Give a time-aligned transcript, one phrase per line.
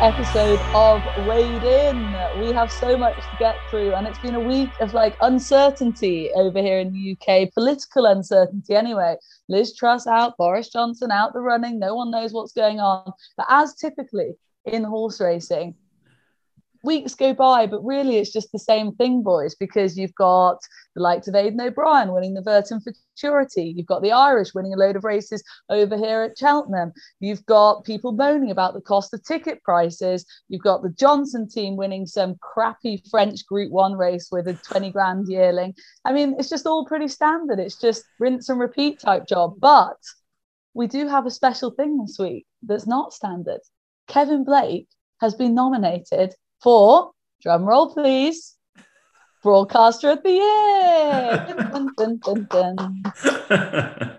[0.00, 2.16] episode of Weighed In.
[2.36, 6.30] We have so much to get through, and it's been a week of like uncertainty
[6.34, 9.16] over here in the UK, political uncertainty anyway.
[9.48, 13.12] Liz Truss out, Boris Johnson out the running, no one knows what's going on.
[13.36, 15.74] But as typically in horse racing,
[16.88, 20.58] weeks go by, but really it's just the same thing, boys, because you've got
[20.94, 23.74] the likes of Aidan O'Brien winning the Vertem Futurity.
[23.76, 26.92] You've got the Irish winning a load of races over here at Cheltenham.
[27.20, 30.24] You've got people moaning about the cost of ticket prices.
[30.48, 34.90] You've got the Johnson team winning some crappy French Group One race with a 20
[34.90, 35.74] grand yearling.
[36.06, 37.58] I mean, it's just all pretty standard.
[37.58, 39.56] It's just rinse and repeat type job.
[39.58, 39.98] But
[40.72, 43.60] we do have a special thing this week that's not standard.
[44.06, 44.88] Kevin Blake
[45.20, 47.12] has been nominated for,
[47.42, 48.56] drum roll please,
[49.42, 51.46] Broadcaster of the Year.
[51.70, 53.02] Dun, dun, dun, dun,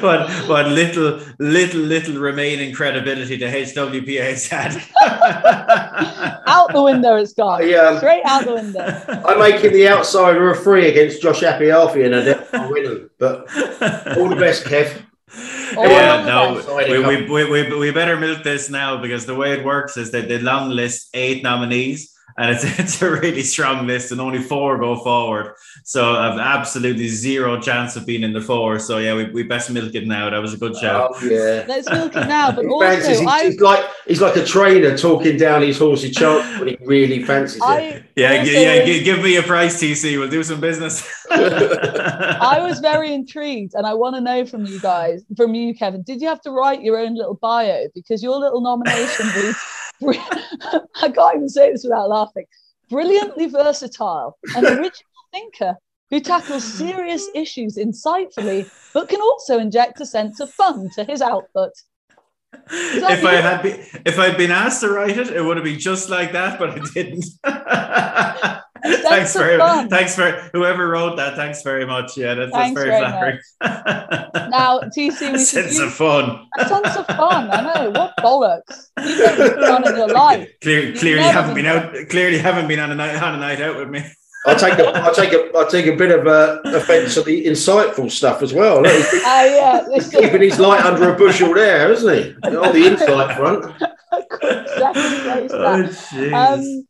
[0.00, 4.76] what what little little little remaining credibility the HWPA has had.
[6.46, 7.68] out the window it's gone.
[7.68, 7.88] Yeah.
[7.88, 9.04] Um, Straight out the window.
[9.26, 13.10] I'm making the outsider a free against Josh Apiafi and I winning.
[13.18, 13.48] But
[14.16, 15.02] all the best, Kev.
[15.76, 19.52] All yeah, no, we, we, we, we, we better milk this now because the way
[19.52, 23.86] it works is that they long list eight nominees and it's, it's a really strong
[23.86, 25.54] list and only four go forward.
[25.84, 28.78] So I've absolutely zero chance of being in the four.
[28.78, 30.30] So yeah, we, we best milk it now.
[30.30, 31.10] That was a good shout.
[31.14, 31.64] Oh, yeah.
[31.66, 32.52] Let's milk it now.
[32.52, 36.14] But He also, fancies, he's, he's like he's like a trainer talking down his horse's
[36.14, 37.62] chance when he really fancies it.
[37.64, 40.18] I yeah, also g- yeah, was- g- give me a price, TC.
[40.18, 41.08] We'll do some business.
[41.30, 46.02] I was very intrigued, and I want to know from you guys, from you, Kevin.
[46.02, 49.58] Did you have to write your own little bio because your little nomination reads?
[50.06, 52.46] I can't even say this without laughing.
[52.88, 54.92] Brilliantly versatile, an original
[55.32, 55.76] thinker
[56.10, 61.20] who tackles serious issues insightfully, but can also inject a sense of fun to his
[61.20, 61.72] output.
[62.70, 65.78] If I had been if I'd been asked to write it, it would have been
[65.78, 67.24] just like that, but I didn't.
[68.82, 69.88] thanks of very fun.
[69.88, 71.36] thanks for whoever wrote that.
[71.36, 72.16] Thanks very much.
[72.16, 74.50] Yeah, that's, that's very, very flattering.
[74.50, 76.46] Now, TC, we sense of fun.
[76.58, 77.50] a sense of fun.
[77.50, 78.88] I know what bollocks.
[78.98, 80.48] You've never fun in your life.
[80.62, 82.08] Clear, clearly haven't been been out.
[82.08, 84.04] Clearly haven't been on a night on a night out with me.
[84.46, 87.44] I'll take a I'll take a I'll take a bit of uh, offence at the
[87.44, 88.82] insightful stuff as well.
[88.82, 92.34] Look, he's Ah, yeah, this keeping his light under a bushel there, isn't he?
[92.56, 93.64] On the insight front.
[94.30, 94.92] quick Oh,
[95.52, 96.32] that.
[96.32, 96.86] Um,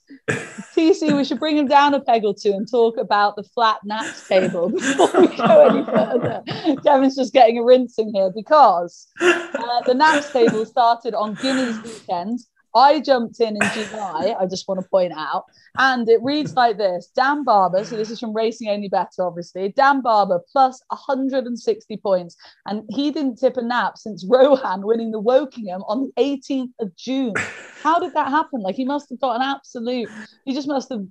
[0.77, 3.79] TC, we should bring him down a peg or two and talk about the flat
[3.85, 6.43] naps table before we go any further.
[6.85, 12.41] Kevin's just getting a rinsing here because uh, the naps table started on Guineas weekend.
[12.79, 15.45] I jumped in in July, I just want to point out,
[15.77, 19.73] and it reads like this Dan Barber, so this is from Racing Only Better, obviously.
[19.77, 22.37] Dan Barber plus 160 points,
[22.67, 26.95] and he didn't tip a nap since Rohaan winning the Wokingham on the 18th of
[26.97, 27.35] June.
[27.83, 28.63] How did that happen?
[28.63, 30.09] Like, he must have got an absolute,
[30.45, 31.05] he just must have,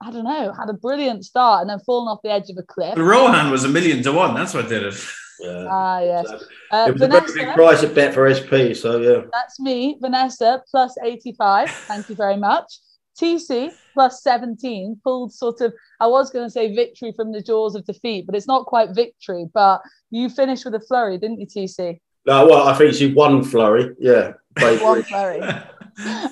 [0.00, 2.62] I don't know, had a brilliant start and then fallen off the edge of a
[2.62, 2.94] cliff.
[2.94, 4.34] Rohaan was a million to one.
[4.34, 4.94] That's what did it.
[5.40, 5.66] Yeah.
[5.68, 6.26] Ah, yes.
[6.70, 9.22] Uh, It was a very big price at bet for SP, so yeah.
[9.32, 9.96] that's me.
[10.00, 11.70] Vanessa plus 85.
[11.70, 12.72] Thank you very much.
[13.20, 17.74] TC plus 17 pulled sort of, I was going to say victory from the jaws
[17.74, 19.46] of defeat, but it's not quite victory.
[19.52, 22.00] But you finished with a flurry, didn't you, TC?
[22.26, 23.94] No, well, I think she won Flurry.
[23.98, 24.32] Yeah.
[24.60, 25.40] One flurry.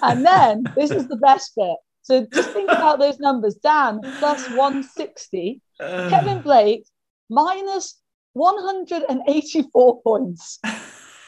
[0.02, 1.76] And then this is the best bit.
[2.02, 3.56] So just think about those numbers.
[3.56, 6.84] Dan plus 160, Kevin Blake
[7.28, 8.00] minus
[8.38, 10.60] 184 points.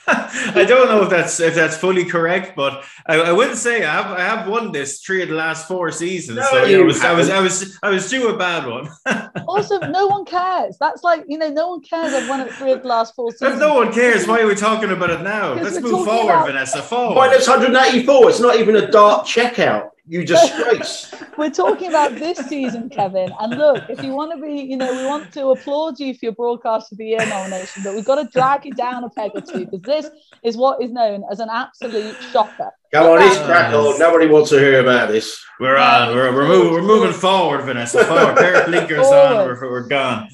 [0.07, 3.93] I don't know if that's if that's fully correct, but I, I will say I
[3.93, 6.39] have I have won this three of the last four seasons.
[6.39, 7.31] No, so you I was I was.
[7.31, 8.89] I was I was due a bad one.
[9.47, 10.77] Also, no one cares.
[10.79, 12.15] That's like, you know, no one cares.
[12.15, 13.59] I've won it three of the last four if seasons.
[13.59, 15.55] no one cares, why are we talking about it now?
[15.55, 16.81] Let's move forward, about- Vanessa.
[16.83, 17.17] Forward.
[17.17, 18.31] Minus 184.
[18.31, 19.91] It's not even a dark checkout.
[20.11, 21.15] You disgrace.
[21.39, 23.33] We're talking about this season, Kevin.
[23.39, 26.19] And look, if you want to be, you know, we want to applaud you for
[26.23, 29.31] your broadcast of the year nomination, but we've got to drag you down a peg
[29.37, 30.11] or two because this
[30.43, 32.73] is what is known as an absolute shocker.
[32.93, 34.01] Come on, it's crack on.
[34.01, 35.41] Nobody wants to hear about this.
[35.61, 36.13] We're on.
[36.13, 38.05] We're, we're, moving, we're moving forward, Vanessa.
[38.05, 38.37] Forward.
[38.37, 39.47] Pair of blinkers on.
[39.47, 40.29] We're, we're gone.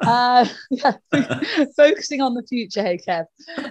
[0.00, 0.92] Uh, yeah,
[1.76, 3.26] focusing on the future, hey Kev.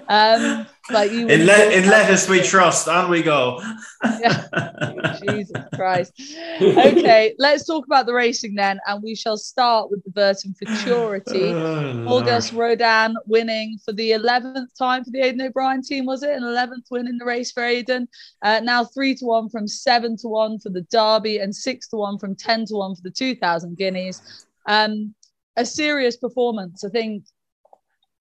[0.07, 2.87] Um, like you In, let, in lettuce we trust.
[2.87, 3.59] and we go.
[4.03, 5.15] Yeah.
[5.27, 6.13] Jesus Christ.
[6.61, 11.53] Okay, let's talk about the racing then, and we shall start with the Vertem Futurity.
[11.53, 16.31] Oh, August Rodin winning for the 11th time for the Aidan O'Brien team, was it?
[16.31, 18.07] An 11th win in the race for Aidan.
[18.41, 21.95] Uh, now 3 to 1 from 7 to 1 for the Derby and 6 to
[21.95, 24.45] 1 from 10 to 1 for the 2000 Guineas.
[24.67, 25.13] Um,
[25.57, 26.83] a serious performance.
[26.83, 27.23] I think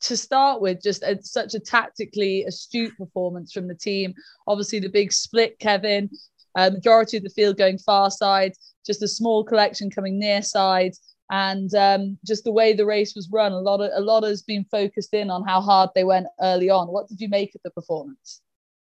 [0.03, 4.15] to start with, just a, such a tactically astute performance from the team.
[4.47, 6.11] Obviously, the big split, Kevin,
[6.57, 8.53] uh, majority of the field going far side,
[8.85, 10.93] just a small collection coming near side.
[11.31, 14.43] And um, just the way the race was run, a lot of a lot has
[14.43, 16.89] been focused in on how hard they went early on.
[16.89, 18.43] What did you make of the performance?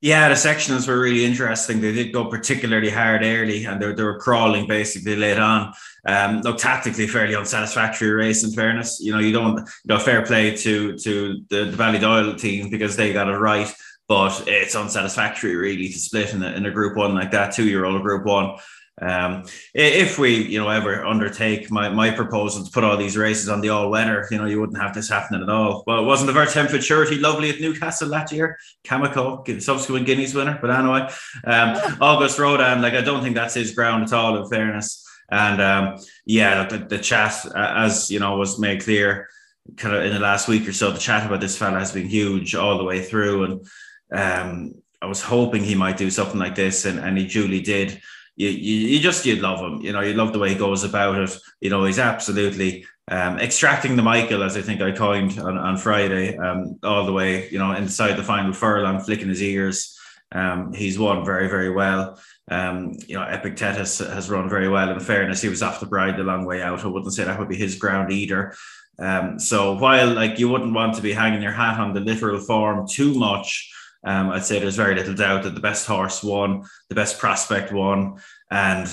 [0.05, 1.81] Yeah, the sectionals were really interesting.
[1.81, 5.73] They did go particularly hard early and they, they were crawling basically late on.
[6.05, 8.99] Um, look, tactically fairly unsatisfactory race in fairness.
[9.01, 12.95] You know, you don't, you know, fair play to to the, the Ballydoyle team because
[12.95, 13.73] they got it right,
[14.07, 17.67] but it's unsatisfactory really to split in a, in a group one like that, two
[17.67, 18.59] year old group one.
[19.01, 19.43] Um,
[19.73, 23.59] if we, you know, ever undertake my, my proposal to put all these races on
[23.59, 25.83] the all weather, you know, you wouldn't have this happening at all.
[25.85, 28.57] Well, it wasn't the Vertem Futurity lovely at Newcastle last year?
[28.85, 30.57] Kameko, subsequent Guineas winner.
[30.61, 31.09] But anyway,
[31.43, 35.05] um, August Rodin, like, I don't think that's his ground at all, in fairness.
[35.29, 39.27] And um, yeah, the, the chat, as you know, was made clear
[39.75, 42.07] kind of in the last week or so, the chat about this fella has been
[42.07, 43.43] huge all the way through.
[43.43, 43.67] And
[44.13, 47.99] um, I was hoping he might do something like this, and, and he duly did
[48.35, 49.81] you, you, you just you love him.
[49.81, 51.37] You know, you love the way he goes about it.
[51.61, 55.77] You know, he's absolutely um, extracting the Michael, as I think I coined on, on
[55.77, 57.49] Friday, um, all the way.
[57.49, 59.97] You know, inside the final furlong, flicking his ears.
[60.31, 62.19] Um, he's won very, very well.
[62.49, 64.89] Um, you know, Epictetus has run very well.
[64.89, 66.83] In fairness, he was off the bride a long way out.
[66.83, 68.53] I wouldn't say that would be his ground either.
[68.97, 72.39] Um, so while like you wouldn't want to be hanging your hat on the literal
[72.39, 73.71] form too much,
[74.05, 77.73] um, I'd say there's very little doubt that the best horse won, the best prospect
[77.73, 78.19] won,
[78.51, 78.87] and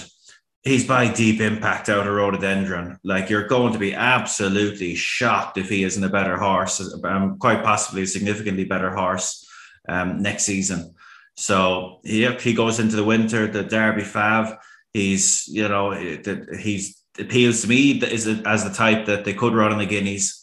[0.62, 2.98] he's by deep impact out of rhododendron.
[3.04, 7.62] Like you're going to be absolutely shocked if he isn't a better horse, um, quite
[7.62, 9.46] possibly a significantly better horse
[9.88, 10.94] um, next season.
[11.36, 14.56] So he he goes into the winter, the Derby Fav.
[14.94, 19.72] He's you know he's appeals to me as as the type that they could run
[19.72, 20.42] in the Guineas,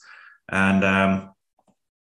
[0.49, 1.31] and um,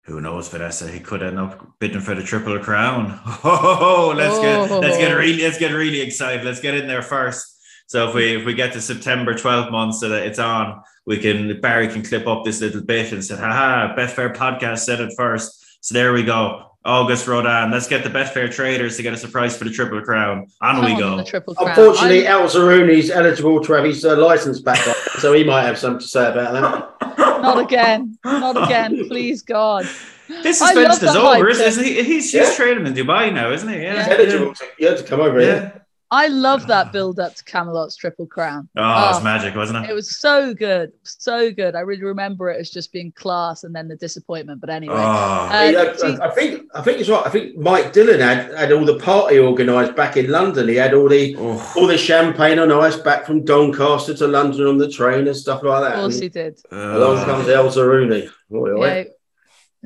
[0.07, 0.89] who knows, Vanessa?
[0.89, 3.19] He could end up bidding for the triple crown.
[3.43, 5.17] Oh, let's get let's get oh.
[5.17, 6.45] really let's get really excited.
[6.45, 7.45] Let's get in there first.
[7.87, 11.17] So if we if we get to September 12 months so that it's on, we
[11.19, 15.13] can Barry can clip up this little bit and say, haha, Betfair podcast said it
[15.17, 15.77] first.
[15.81, 16.63] So there we go.
[16.85, 17.69] August Rodin.
[17.69, 20.47] Let's get the Betfair traders to get a surprise for the Triple Crown.
[20.61, 21.17] On Come we go.
[21.17, 24.79] Unfortunately, Al Zarooni's eligible to have his uh, license back,
[25.19, 27.16] so he might have something to say about that.
[27.41, 28.17] Not again.
[28.23, 29.07] Not again.
[29.07, 29.87] Please, God.
[30.27, 32.03] This suspension is over, isn't he?
[32.03, 32.45] He's, yeah.
[32.45, 33.81] he's trading in Dubai now, isn't he?
[33.81, 34.07] Yeah.
[34.07, 34.13] yeah.
[34.13, 35.45] eligible to, you had to come over yeah.
[35.45, 35.86] here.
[36.09, 36.91] I love that ah.
[36.91, 38.69] build up to Camelot's Triple Crown.
[38.77, 39.89] Oh, oh, was ah, magic, wasn't it?
[39.89, 41.75] It was so good, so good.
[41.75, 44.61] I really remember it as just being class, and then the disappointment.
[44.61, 45.49] But anyway, oh.
[45.51, 47.25] uh, yeah, I, I, think I think it's right.
[47.25, 50.69] I think Mike Dillon had had all the party organised back in London.
[50.69, 51.73] He had all the oh.
[51.75, 55.61] all the champagne on ice back from Doncaster to London on the train and stuff
[55.63, 55.95] like that.
[55.95, 56.59] Of course, and he did.
[56.71, 58.29] Along comes El Zarooni.
[58.49, 59.03] Yeah,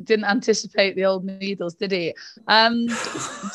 [0.03, 2.13] didn't anticipate the old needles, did he?
[2.47, 2.87] Um,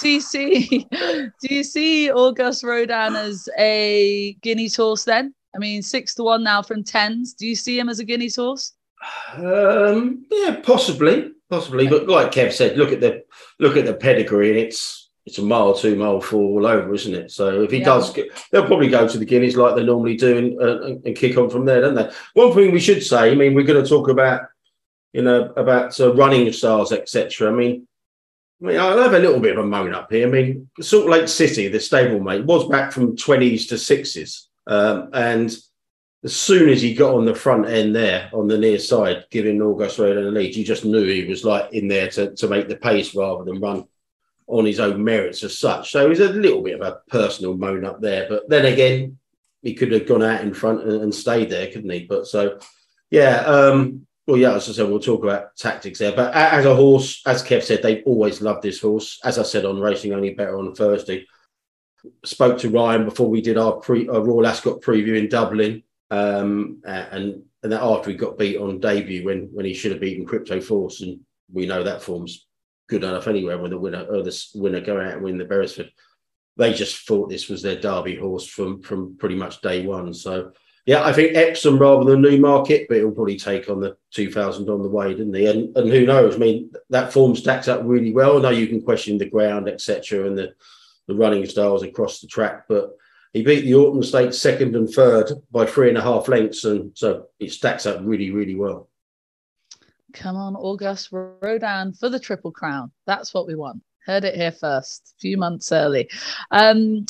[0.01, 5.35] do you see do you see August Rodin as a Guineas horse then?
[5.55, 7.33] I mean, six to one now from tens.
[7.33, 8.73] Do you see him as a Guineas horse?
[9.35, 11.89] Um, yeah, possibly, possibly.
[11.89, 13.25] But like Kev said, look at the
[13.59, 17.15] look at the pedigree, and it's it's a mile, two mile, four all over, isn't
[17.15, 17.31] it?
[17.33, 17.85] So if he yeah.
[17.85, 18.15] does,
[18.51, 21.51] they'll probably go to the Guineas like they normally do and, uh, and kick on
[21.51, 22.09] from there, don't they?
[22.35, 24.43] One thing we should say, I mean, we're going to talk about
[25.17, 27.51] you know, about uh, running styles, etc.
[27.51, 27.89] I mean,
[28.61, 30.29] I mean, I'll have a little bit of a moan up here.
[30.29, 34.51] I mean, Salt Lake City, the stablemate, was back from 20s to sixes.
[34.67, 35.57] Um, and
[36.23, 39.63] as soon as he got on the front end there on the near side, giving
[39.63, 42.69] August Road a lead, you just knew he was like in there to, to make
[42.69, 43.87] the pace rather than run
[44.49, 45.93] on his own merits as such.
[45.93, 48.27] So he's a little bit of a personal moan up there.
[48.29, 49.17] But then again,
[49.63, 52.05] he could have gone out in front and, and stayed there, couldn't he?
[52.05, 52.59] But so,
[53.11, 56.15] yeah, um, well, yeah, as I said, we'll talk about tactics there.
[56.15, 59.21] But as a horse, as Kev said, they've always loved this horse.
[59.23, 61.27] As I said on Racing Only Better on Thursday,
[62.25, 66.83] spoke to Ryan before we did our pre our Royal Ascot preview in Dublin, um,
[66.85, 70.27] and and that after he got beat on debut when when he should have beaten
[70.27, 71.21] Crypto Force, and
[71.53, 72.47] we know that form's
[72.89, 75.91] good enough anywhere when the winner or the winner go out and win the Beresford.
[76.57, 80.13] They just thought this was their Derby horse from from pretty much day one.
[80.15, 80.53] So
[80.87, 84.83] yeah, I think Epsom rather than Newmarket, but it'll probably take on the 2000 on
[84.83, 85.47] the way, didn't he?
[85.47, 86.37] And, and who knows?
[86.37, 88.39] I mean, that form stacks up really well.
[88.39, 90.55] I know you can question the ground, etc., and the,
[91.09, 92.97] the running styles across the track, but
[93.33, 96.97] he beat the Autumn Stakes second and third by three and a half lengths, and
[96.97, 98.89] so it stacks up really, really well.
[100.13, 102.93] Come on, August Rodin for the Triple Crown.
[103.07, 103.83] That's what we want.
[104.07, 106.09] Heard it here first, a few months early.
[106.53, 107.07] Um,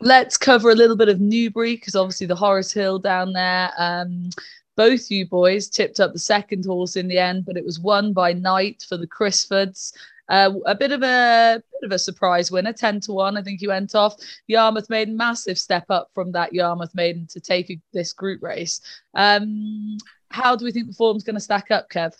[0.00, 3.70] let's cover a little bit of Newbury because obviously the Horris Hill down there.
[3.78, 4.30] Um,
[4.76, 8.12] both you boys tipped up the second horse in the end, but it was won
[8.12, 9.92] by Knight for the Crisfords.
[10.28, 13.36] Uh, a bit of a bit of a surprise winner, ten to one.
[13.36, 14.16] I think he went off.
[14.46, 18.80] Yarmouth Maiden massive step up from that Yarmouth Maiden to take this group race.
[19.14, 19.98] Um,
[20.30, 22.14] how do we think the form's going to stack up, Kev?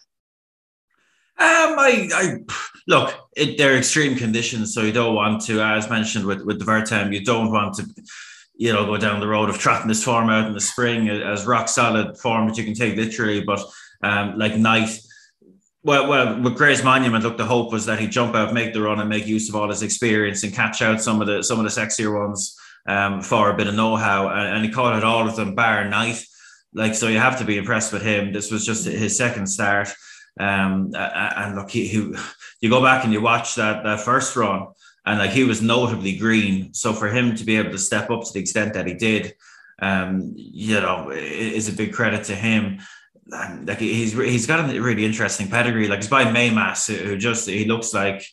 [1.36, 2.38] Um, I, I
[2.86, 6.64] look, it, they're extreme conditions, so you don't want to, as mentioned with with the
[6.64, 7.84] Vertem, you don't want to,
[8.56, 11.44] you know, go down the road of trotting this form out in the spring as
[11.44, 13.42] rock solid form that you can take literally.
[13.42, 13.64] But
[14.02, 14.96] um, like Knight,
[15.82, 18.82] well, well, with Grey's Monument, look, the hope was that he'd jump out, make the
[18.82, 21.58] run, and make use of all his experience and catch out some of the some
[21.58, 25.02] of the sexier ones um, for a bit of know-how, and, and he caught it
[25.02, 26.24] all of them, bar Knight.
[26.72, 28.32] Like, so you have to be impressed with him.
[28.32, 29.88] This was just his second start.
[30.38, 32.14] Um, and look, he, he,
[32.60, 34.68] you go back and you watch that that first run,
[35.06, 36.74] and like he was notably green.
[36.74, 39.34] So for him to be able to step up to the extent that he did,
[39.80, 42.80] um, you know, is a big credit to him.
[43.26, 45.88] Like he's he's got a really interesting pedigree.
[45.88, 48.24] Like he's by Mehmas, who just he looks like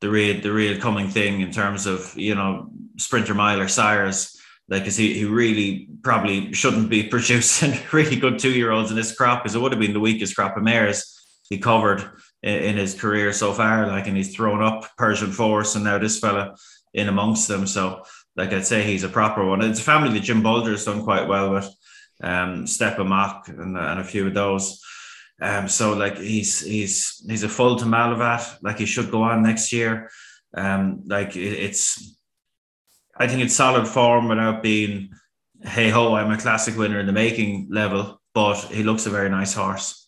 [0.00, 4.38] the real the real coming thing in terms of you know sprinter miler sires.
[4.68, 8.96] Like, cause he, he really probably shouldn't be producing really good two year olds in
[8.96, 11.21] this crop because it would have been the weakest crop of mares
[11.52, 12.02] he covered
[12.42, 13.86] in, his career so far.
[13.86, 16.56] Like, and he's thrown up Persian Force, and now this fella
[16.94, 17.66] in amongst them.
[17.66, 18.04] So,
[18.36, 19.60] like I'd say, he's a proper one.
[19.60, 21.68] It's a family that Jim Bolger has done quite well with,
[22.22, 24.82] um, Steip Amach and, and a few of those.
[25.42, 28.62] Um, so like he's he's he's a full to Malavat.
[28.62, 30.08] Like he should go on next year.
[30.56, 32.16] Um, like it, it's,
[33.16, 35.10] I think it's solid form without being,
[35.62, 38.20] hey ho, I'm a classic winner in the making level.
[38.34, 40.01] But he looks a very nice horse.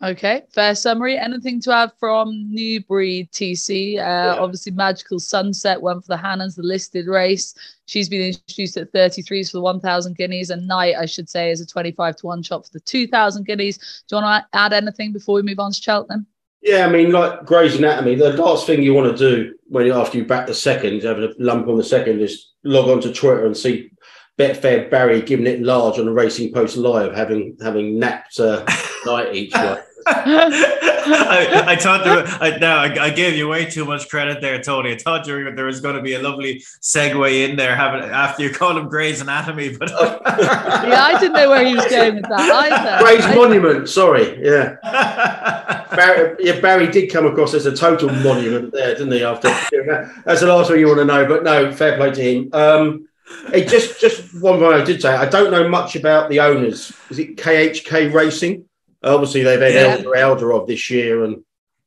[0.00, 1.18] Okay, fair summary.
[1.18, 3.94] Anything to add from Newbury TC?
[3.94, 4.36] Uh, yeah.
[4.38, 7.52] Obviously, Magical Sunset went for the Hannans, the listed race.
[7.86, 11.60] She's been introduced at 33s for the 1,000 guineas, and Knight, I should say, is
[11.60, 14.04] a 25 to 1 shot for the 2,000 guineas.
[14.08, 16.26] Do you want to add anything before we move on to Cheltenham?
[16.62, 20.18] Yeah, I mean, like Grey's Anatomy, the last thing you want to do when after
[20.18, 23.46] you back the second, having a lump on the second, is log on to Twitter
[23.46, 23.90] and see
[24.38, 28.64] Betfair Barry giving it large on the Racing Post Live, having having napped uh,
[29.04, 29.78] Knight each way.
[30.10, 34.60] I, I, thought there, I, no, I, I, gave you way too much credit there,
[34.62, 34.92] Tony.
[34.92, 38.08] I thought you were, there was going to be a lovely segue in there, having
[38.08, 42.16] after you called him Grey's Anatomy, but yeah, I didn't know where he was going
[42.16, 43.04] with that either.
[43.04, 44.76] Grey's Monument, sorry, yeah.
[45.94, 49.24] Barry, yeah, Barry did come across as a total monument there, didn't he?
[49.24, 49.48] After
[50.24, 52.50] that's the last thing you want to know, but no, fair play to him.
[52.52, 53.08] Um,
[53.52, 56.92] it just just one thing I did say, I don't know much about the owners.
[57.10, 58.67] Is it KHK Racing?
[59.02, 59.96] Obviously, they've had yeah.
[59.98, 61.44] Eldar Eldarov this year, and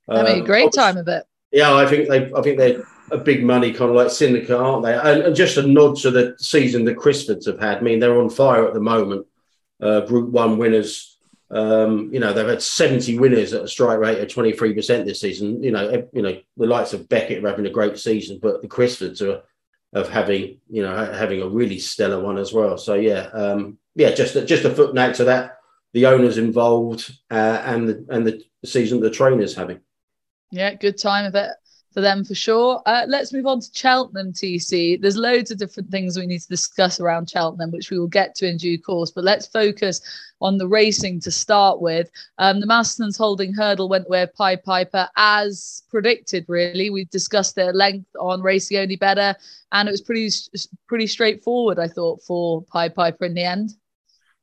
[0.07, 1.25] uh, having a great time of it.
[1.51, 2.31] Yeah, I think they.
[2.33, 4.93] I think they're a big money kind of like syndicate, aren't they?
[4.93, 7.79] And, and, just a nod to the season the Crisfords have had.
[7.79, 9.27] I mean, they're on fire at the moment.
[9.81, 11.17] Uh, Group One winners.
[11.49, 15.61] Um, you know, they've had 70 winners at a strike rate of 23% this season.
[15.61, 18.69] You know, you know, the likes of Beckett are having a great season, but the
[18.69, 19.43] Crisfords are
[19.91, 22.77] of having, you know, having a really stellar one as well.
[22.77, 25.57] So yeah, um, yeah, just just a footnote to that
[25.93, 29.79] the owners involved uh, and the and the season the trainers having.
[30.51, 31.51] Yeah, good time of it
[31.93, 32.81] for them for sure.
[32.85, 35.01] Uh, let's move on to Cheltenham TC.
[35.01, 38.33] There's loads of different things we need to discuss around Cheltenham, which we will get
[38.35, 39.11] to in due course.
[39.11, 40.01] But let's focus
[40.39, 42.09] on the racing to start with.
[42.37, 46.45] Um, the Masterson Holdings hurdle went with Pied Piper as predicted.
[46.47, 49.35] Really, we discussed it at length on Racing Only Better,
[49.71, 50.29] and it was pretty
[50.87, 51.77] pretty straightforward.
[51.77, 53.71] I thought for Pied Piper in the end.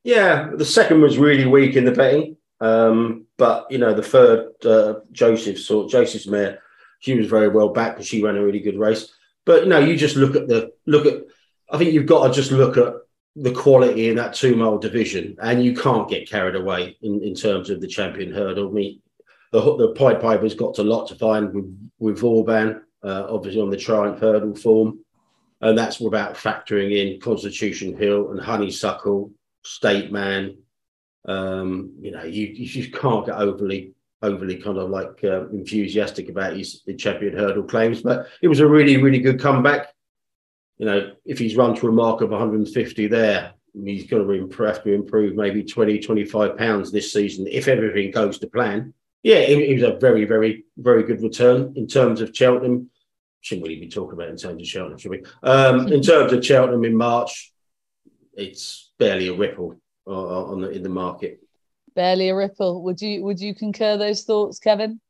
[0.04, 2.36] Yeah, the second was really weak in the betting.
[2.60, 6.60] Um, but you know, the third, uh, Joseph Joseph's mare,
[7.00, 9.12] she was very well back because she ran a really good race.
[9.44, 11.22] But you know, you just look at the look at.
[11.70, 12.94] I think you've got to just look at
[13.36, 17.34] the quality in that two mile division, and you can't get carried away in, in
[17.34, 18.68] terms of the champion hurdle.
[18.68, 19.00] I mean,
[19.52, 23.70] the the Pied Piper's got a lot to find with with Vauban, uh, obviously on
[23.70, 24.98] the Triumph hurdle form,
[25.60, 29.30] and that's without factoring in Constitution Hill and Honeysuckle
[29.64, 30.58] state man.
[31.26, 36.28] Um, you know, you you just can't get overly overly kind of like uh, enthusiastic
[36.28, 39.88] about his champion hurdle claims, but it was a really really good comeback.
[40.78, 44.82] You know, if he's run to a mark of 150 there, he's going to have
[44.84, 48.94] to improve maybe 20, 25 pounds this season if everything goes to plan.
[49.22, 52.90] Yeah, it, it was a very, very, very good return in terms of Cheltenham.
[53.40, 55.22] Shouldn't really be talking about in terms of Cheltenham, should we?
[55.42, 57.52] Um, in terms of Cheltenham in March,
[58.34, 61.40] it's barely a ripple uh, on the, in the market.
[61.94, 62.82] Barely a ripple.
[62.84, 65.00] Would you would you concur those thoughts, Kevin?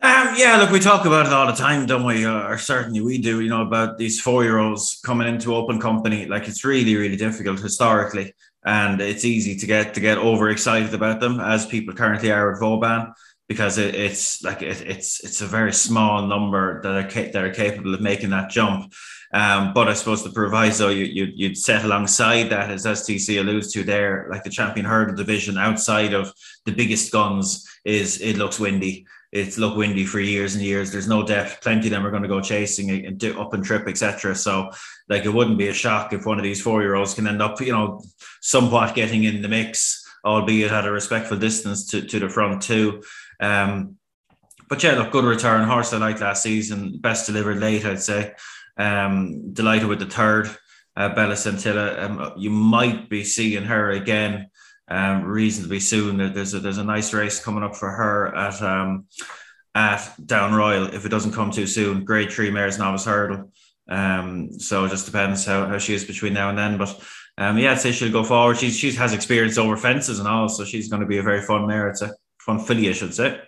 [0.00, 2.24] Um, yeah, look, we talk about it all the time, don't we?
[2.24, 3.40] Uh, or certainly we do.
[3.40, 6.26] You know about these four-year-olds coming into open company.
[6.26, 8.32] Like it's really, really difficult historically
[8.64, 12.60] and it's easy to get to get overexcited about them as people currently are with
[12.60, 13.12] Vauban
[13.48, 17.54] because it, it's like it, it's it's a very small number that are that are
[17.54, 18.92] capable of making that jump.
[19.34, 23.40] Um, but I suppose the proviso you, you you'd set alongside that as as TC
[23.40, 26.32] alludes to there, like the champion hurdle division outside of
[26.64, 30.92] the biggest guns is it looks windy it's look windy for years and years.
[30.92, 31.62] There's no depth.
[31.62, 34.34] Plenty of them are going to go chasing and do up and trip, etc.
[34.34, 34.70] So,
[35.08, 37.40] like, it wouldn't be a shock if one of these four year olds can end
[37.40, 38.02] up, you know,
[38.42, 43.02] somewhat getting in the mix, albeit at a respectful distance to, to the front too.
[43.42, 43.96] Um,
[44.68, 45.68] but yeah, look, good return.
[45.68, 46.98] Horse I like last season.
[46.98, 48.32] Best delivered late, I'd say.
[48.78, 50.48] Um, delighted with the third,
[50.96, 52.02] uh, Bella Scintilla.
[52.04, 54.48] Um, you might be seeing her again
[54.88, 56.32] um, reasonably soon.
[56.32, 59.06] There's a, there's a nice race coming up for her at um,
[59.74, 62.04] at Down Royal if it doesn't come too soon.
[62.04, 63.52] Grade three mares novice hurdle.
[63.88, 66.78] Um, so it just depends how, how she is between now and then.
[66.78, 66.98] But
[67.36, 68.58] um, yeah, I'd say she'll go forward.
[68.58, 71.42] She she has experience over fences and all, so she's going to be a very
[71.42, 71.88] fun mare.
[71.88, 73.40] It's a fun Philly, I should say.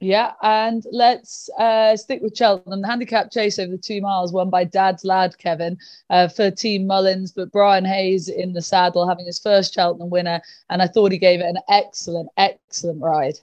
[0.00, 2.82] Yeah, and let's uh, stick with Cheltenham.
[2.82, 5.78] The handicap chase over the two miles won by Dad's lad Kevin
[6.10, 10.42] uh, for Team Mullins, but Brian Hayes in the saddle having his first Cheltenham winner,
[10.68, 13.38] and I thought he gave it an excellent, excellent ride.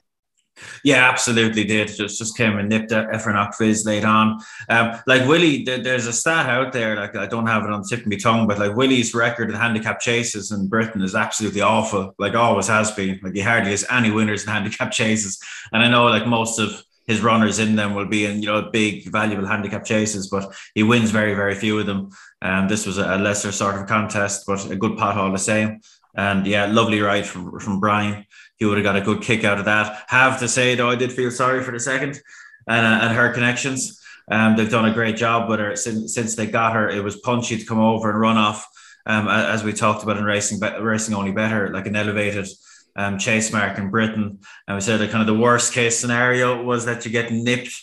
[0.83, 1.87] Yeah, absolutely did.
[1.89, 4.39] Just just came and nipped Ephraim Fizz late on.
[4.69, 6.95] Um, like Willie, there, there's a stat out there.
[6.95, 9.49] Like I don't have it on the tip of my tongue, but like Willie's record
[9.49, 12.15] in handicap chases in Britain is absolutely awful.
[12.17, 13.19] Like always has been.
[13.21, 15.39] Like he hardly has any winners in handicap chases.
[15.71, 18.69] And I know like most of his runners in them will be in you know
[18.71, 22.09] big valuable handicap chases, but he wins very very few of them.
[22.41, 25.37] And um, this was a lesser sort of contest, but a good pot all the
[25.37, 25.81] same.
[26.15, 28.25] And yeah, lovely ride from from Brian
[28.61, 30.03] he would have got a good kick out of that.
[30.07, 32.21] Have to say though, I did feel sorry for the second
[32.67, 33.99] and, uh, and her connections.
[34.29, 36.87] Um, they've done a great job with her since, since they got her.
[36.87, 38.67] It was punchy to come over and run off,
[39.07, 42.47] um, as we talked about in racing, racing only better, like an elevated
[42.95, 44.37] um, chase mark in Britain.
[44.67, 47.73] And we said that kind of the worst case scenario was that you get nipped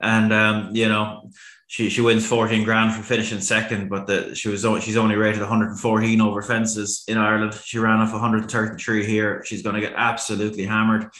[0.00, 1.30] and um, you know
[1.66, 5.40] she she wins 14 grand for finishing second, but the, she was she's only rated
[5.40, 7.54] 114 over fences in Ireland.
[7.64, 9.42] She ran off 133 here.
[9.44, 11.10] She's going to get absolutely hammered.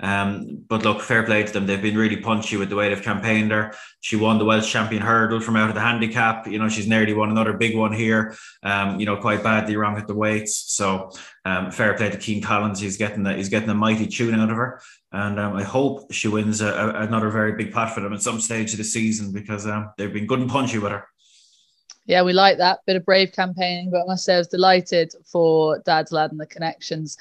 [0.00, 1.66] Um, but look, fair play to them.
[1.66, 3.74] They've been really punchy with the way they've campaigned her.
[4.00, 6.46] She won the Welsh champion hurdle from out of the handicap.
[6.46, 8.34] You know, she's nearly won another big one here.
[8.62, 10.74] Um, you know, quite badly wrong at the weights.
[10.74, 11.10] So
[11.44, 12.80] um, fair play to Cian Collins.
[12.80, 14.80] He's getting he's getting a mighty tune out of her.
[15.12, 18.22] And um, I hope she wins a, a, another very big pot for them at
[18.22, 21.04] some stage of the season because um, they've been good and punchy with her.
[22.06, 25.12] Yeah, we like that bit of brave campaigning, but I must say I was delighted
[25.30, 27.18] for Dad's Lad and the connections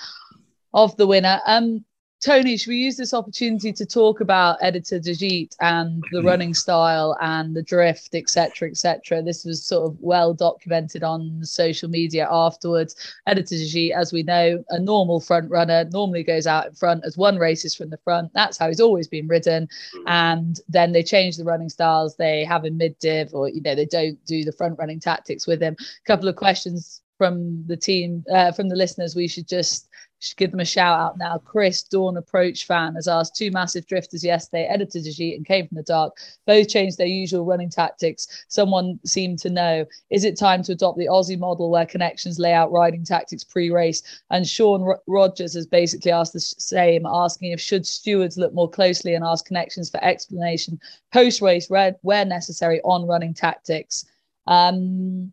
[0.74, 1.42] of the winner.
[1.46, 1.84] Um,
[2.23, 6.27] Tony, should we use this opportunity to talk about Editeur Du Gite and the mm-hmm.
[6.27, 9.21] running style and the drift, etc., etc.?
[9.21, 12.95] This was sort of well documented on social media afterwards.
[13.27, 17.05] Editeur Du Gite, as we know, a normal front runner, normally goes out in front
[17.05, 18.32] as one races from the front.
[18.34, 19.67] That's how he's always been ridden.
[19.67, 20.08] Mm-hmm.
[20.08, 22.17] And then they change the running styles.
[22.17, 25.47] They have him mid div, or you know, they don't do the front running tactics
[25.47, 25.77] with him.
[25.79, 29.15] A couple of questions from the team, uh, from the listeners.
[29.15, 29.88] We should just
[30.19, 31.38] should give them a shout out now.
[31.38, 35.67] Chris, Dawn Approach fan, has asked two massive drifters yesterday, edited a sheet and came
[35.67, 36.17] from the dark.
[36.45, 38.45] Both changed their usual running tactics.
[38.49, 39.86] Someone seemed to know.
[40.10, 44.03] Is it time to adopt the Aussie model where connections lay out riding tactics pre-race?
[44.29, 48.69] And Sean R- Rogers has basically asked the same, asking if should stewards look more
[48.69, 50.79] closely and ask connections for explanation
[51.13, 54.05] post-race where, where necessary on running tactics.
[54.47, 55.32] Um,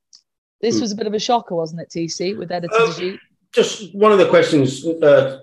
[0.60, 0.82] this hmm.
[0.82, 3.18] was a bit of a shocker, wasn't it, TC, with editor um,
[3.56, 5.40] just one of the questions uh,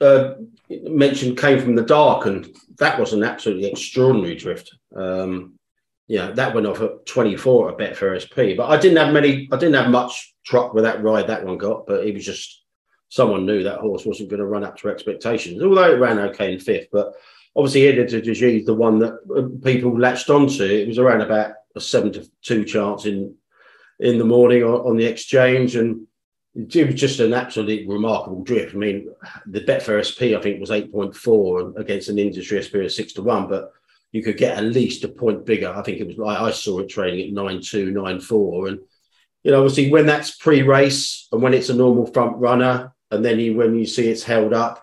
[0.00, 0.34] uh,
[0.68, 4.76] mentioned came from the dark, and that was an absolutely extraordinary drift.
[4.94, 5.54] Um,
[6.06, 9.56] yeah, that went off at 24 at Betfair SP, but I didn't have many, I
[9.56, 12.62] didn't have much truck with that ride that one got, but it was just
[13.08, 16.52] someone knew that horse wasn't going to run up to expectations, although it ran okay
[16.52, 16.88] in fifth.
[16.92, 17.14] But
[17.56, 20.62] obviously, Editeur Gite the one that uh, people latched onto.
[20.62, 23.34] It was around about a seven to two chance in
[23.98, 26.06] in the morning on, on the exchange, and
[26.56, 28.74] it was just an absolutely remarkable drift.
[28.74, 29.10] I mean,
[29.46, 33.12] the Betfair SP I think was eight point four against an industry SP of six
[33.14, 33.72] to one, but
[34.12, 35.68] you could get at least a point bigger.
[35.68, 38.78] I think it was I saw it trading at nine two, nine four, and
[39.44, 43.38] you know, obviously when that's pre-race and when it's a normal front runner, and then
[43.38, 44.82] you when you see it's held up,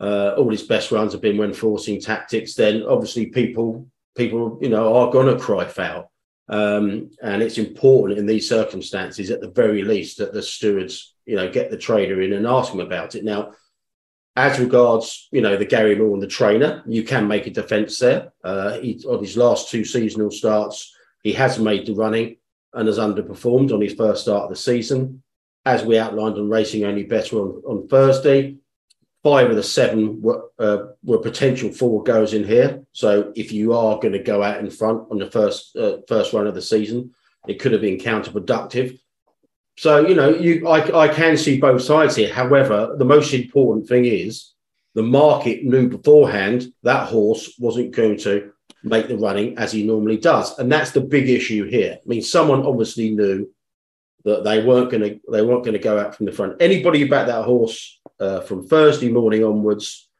[0.00, 2.54] uh, all his best runs have been when forcing tactics.
[2.54, 6.10] Then obviously people people you know are going to cry foul.
[6.48, 11.36] Um, and it's important in these circumstances, at the very least, that the stewards, you
[11.36, 13.24] know, get the trader in and ask them about it.
[13.24, 13.52] Now,
[14.36, 17.98] as regards, you know, the Gary Moore and the trainer, you can make a defence
[17.98, 18.32] there.
[18.44, 22.36] Uh, he, on his last two seasonal starts, he has made the running
[22.74, 25.22] and has underperformed on his first start of the season.
[25.66, 28.56] as we outlined on Racing Only Better on, on Thursday,
[29.26, 32.84] five of the seven were, uh, were potential four goes in here.
[32.92, 36.32] So if you are going to go out in front on the first uh, first
[36.32, 37.12] run of the season,
[37.48, 39.00] it could have been counterproductive.
[39.76, 42.32] So you know, you I, I can see both sides here.
[42.32, 44.52] However, the most important thing is
[44.94, 48.52] the market knew beforehand that horse wasn't going to
[48.84, 51.98] make the running as he normally does, and that's the big issue here.
[52.00, 53.50] I mean, someone obviously knew
[54.26, 56.60] that they weren't going to they weren't going to go out from the front.
[56.60, 60.10] Anybody who backed that horse uh, from Thursday morning onwards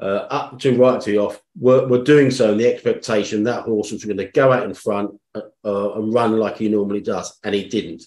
[0.00, 3.64] uh, up to right to the off were, were doing so in the expectation that
[3.64, 7.02] horse was going to go out in front uh, uh, and run like he normally
[7.02, 8.04] does, and he didn't.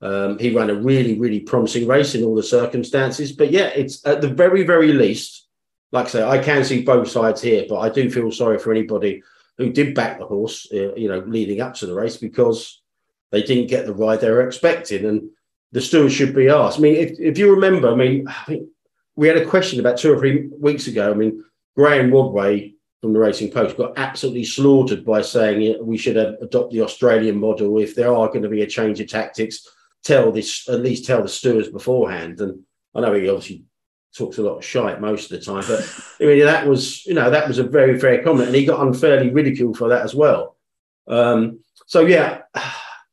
[0.00, 3.32] Um, he ran a really, really promising race in all the circumstances.
[3.32, 5.46] But yeah, it's at the very, very least,
[5.92, 8.72] like I say, I can see both sides here, but I do feel sorry for
[8.72, 9.22] anybody
[9.58, 12.82] who did back the horse, uh, you know, leading up to the race because
[13.30, 15.04] they didn't get the ride they were expecting.
[15.04, 15.30] And
[15.72, 16.78] the stewards should be asked.
[16.78, 18.68] I mean, if, if you remember, I mean, I think
[19.16, 21.10] we had a question about two or three weeks ago.
[21.10, 21.44] I mean,
[21.76, 26.82] Graham Rodway from the Racing Post got absolutely slaughtered by saying we should adopt the
[26.82, 29.66] Australian model if there are going to be a change of tactics.
[30.04, 32.40] Tell this at least tell the stewards beforehand.
[32.40, 32.62] And
[32.94, 33.64] I know he obviously
[34.16, 37.14] talks a lot of shite most of the time, but I mean that was you
[37.14, 40.14] know that was a very fair comment, and he got unfairly ridiculed for that as
[40.14, 40.56] well.
[41.06, 42.42] Um, so yeah,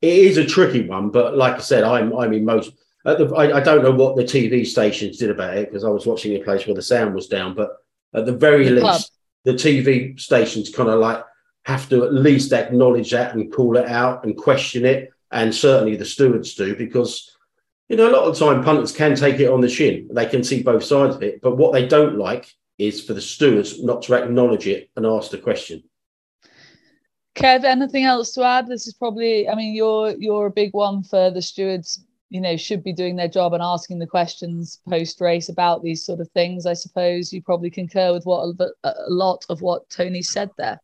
[0.05, 2.71] it is a tricky one, but like I said, I'm I'm most
[3.05, 6.07] the, I, I, don't know what the TV stations did about it because I was
[6.07, 7.77] watching a place where the sound was down, but
[8.15, 9.01] at the very the least, club.
[9.43, 11.23] the TV stations kind of like
[11.65, 15.11] have to at least acknowledge that and call it out and question it.
[15.31, 17.35] And certainly the stewards do because,
[17.89, 20.09] you know, a lot of the time punters can take it on the chin.
[20.11, 21.41] They can see both sides of it.
[21.41, 25.31] But what they don't like is for the stewards not to acknowledge it and ask
[25.31, 25.83] the question.
[27.35, 28.67] Kev, anything else to add?
[28.67, 32.57] This is probably, I mean, you're you're a big one for the stewards you know
[32.57, 36.27] should be doing their job and asking the questions post race about these sort of
[36.31, 40.79] things i suppose you probably concur with what a, lot of what tony said there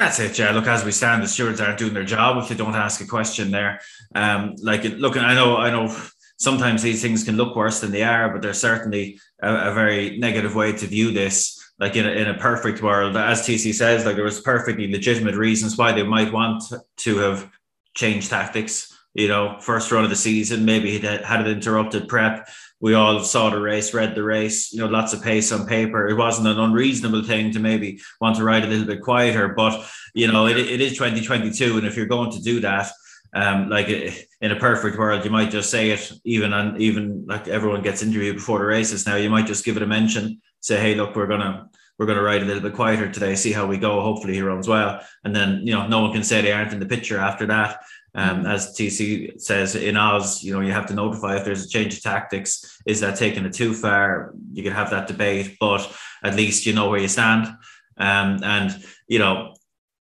[0.00, 0.50] that's it, yeah.
[0.52, 3.06] Look, as we stand, the stewards aren't doing their job if they don't ask a
[3.06, 3.82] question there.
[4.14, 5.94] Um, like, look, I know, I know.
[6.38, 10.16] Sometimes these things can look worse than they are, but there's certainly a, a very
[10.16, 11.59] negative way to view this.
[11.80, 15.34] Like in a, in a perfect world, as TC says, like there was perfectly legitimate
[15.34, 16.62] reasons why they might want
[16.98, 17.50] to have
[17.94, 22.48] changed tactics you know, first run of the season, maybe he had an interrupted prep.
[22.80, 26.08] We all saw the race, read the race, you know, lots of pace on paper.
[26.08, 29.84] It wasn't an unreasonable thing to maybe want to ride a little bit quieter, but,
[30.14, 31.78] you know, it, it is 2022.
[31.78, 32.90] And if you're going to do that,
[33.34, 37.48] um, like in a perfect world, you might just say it even and even like
[37.48, 40.80] everyone gets interviewed before the races now, you might just give it a mention, say,
[40.80, 41.68] hey, look, we're going to,
[42.00, 44.00] we're going to ride a little bit quieter today, see how we go.
[44.00, 45.02] Hopefully he runs well.
[45.22, 47.82] And then, you know, no one can say they aren't in the picture after that.
[48.14, 48.46] Um, mm-hmm.
[48.46, 51.92] as TC says in Oz, you know, you have to notify if there's a change
[51.92, 52.80] of tactics.
[52.86, 54.32] Is that taking it too far?
[54.50, 57.48] You can have that debate, but at least you know where you stand.
[57.98, 59.54] Um, and you know,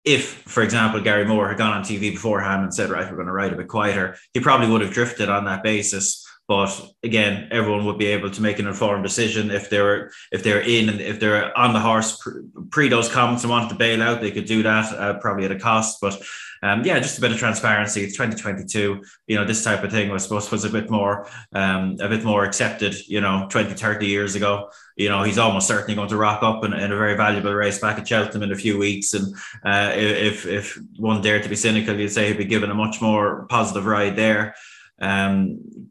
[0.06, 3.26] if, for example, Gary Moore had gone on TV beforehand and said, right, we're going
[3.26, 6.24] to ride a bit quieter, he probably would have drifted on that basis.
[6.50, 10.62] But again, everyone would be able to make an informed decision if they're if they're
[10.62, 12.20] in and if they're on the horse
[12.72, 15.52] pre, those comments and wanted to bail out, they could do that uh, probably at
[15.52, 16.00] a cost.
[16.02, 16.20] But
[16.64, 18.02] um, yeah, just a bit of transparency.
[18.02, 19.04] It's 2022.
[19.28, 22.24] You know, this type of thing, I suppose, was a bit more, um, a bit
[22.24, 22.96] more accepted.
[23.08, 24.72] You know, 20, 30 years ago.
[24.98, 27.78] You know, he's almost certainly going to rock up in, in a very valuable race
[27.78, 29.14] back at Cheltenham in a few weeks.
[29.14, 32.74] And uh, if if one dared to be cynical, you'd say he'd be given a
[32.76, 34.56] much more positive ride there.
[35.00, 35.89] Um,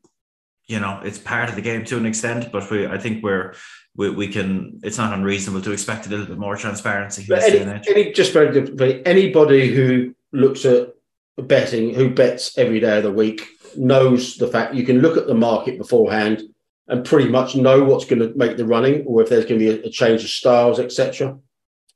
[0.68, 3.54] you know, it's part of the game to an extent, but we, I think we're
[3.96, 7.26] we, we can it's not unreasonable to expect a little bit more transparency.
[7.32, 10.94] Any, any, just very differently, anybody who looks at
[11.38, 15.26] betting, who bets every day of the week, knows the fact you can look at
[15.26, 16.42] the market beforehand
[16.86, 19.64] and pretty much know what's going to make the running or if there's going to
[19.64, 21.38] be a, a change of styles, etc.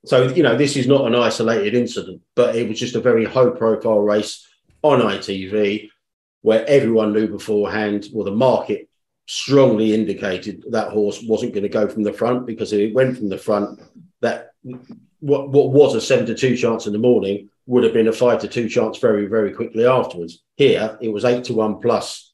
[0.05, 3.25] So, you know, this is not an isolated incident, but it was just a very
[3.25, 4.47] high profile race
[4.83, 5.89] on ITV
[6.43, 8.89] where everyone knew beforehand, well, the market
[9.27, 13.17] strongly indicated that horse wasn't going to go from the front because if it went
[13.17, 13.81] from the front,
[14.21, 14.53] that
[15.21, 18.13] what, what was a seven to two chance in the morning would have been a
[18.13, 20.43] five to two chance very, very quickly afterwards.
[20.57, 22.33] Here, it was eight to one plus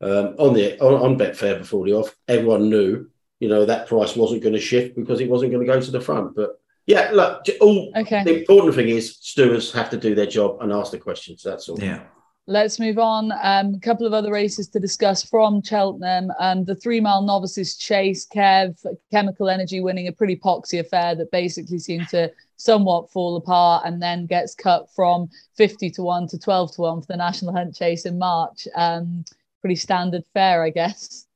[0.00, 2.14] um, on the on, on Betfair before the off.
[2.26, 5.72] Everyone knew, you know, that price wasn't going to shift because it wasn't going to
[5.72, 6.34] go to the front.
[6.34, 8.24] But yeah, look, all okay.
[8.24, 11.42] the important thing is stewards have to do their job and ask the questions.
[11.42, 11.78] That's all.
[11.78, 12.00] Yeah.
[12.46, 13.32] Let's move on.
[13.42, 16.30] Um, a couple of other races to discuss from Cheltenham.
[16.38, 21.30] Um, the three mile novices chase, Kev, Chemical Energy winning a pretty poxy affair that
[21.30, 26.38] basically seemed to somewhat fall apart and then gets cut from 50 to 1 to
[26.38, 28.68] 12 to 1 for the National Hunt Chase in March.
[28.74, 29.24] Um,
[29.62, 31.26] pretty standard fare, I guess.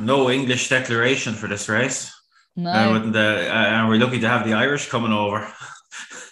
[0.00, 2.12] No English declaration for this race.
[2.54, 2.70] No.
[2.70, 5.52] Uh, and, uh, and we're lucky to have the Irish coming over.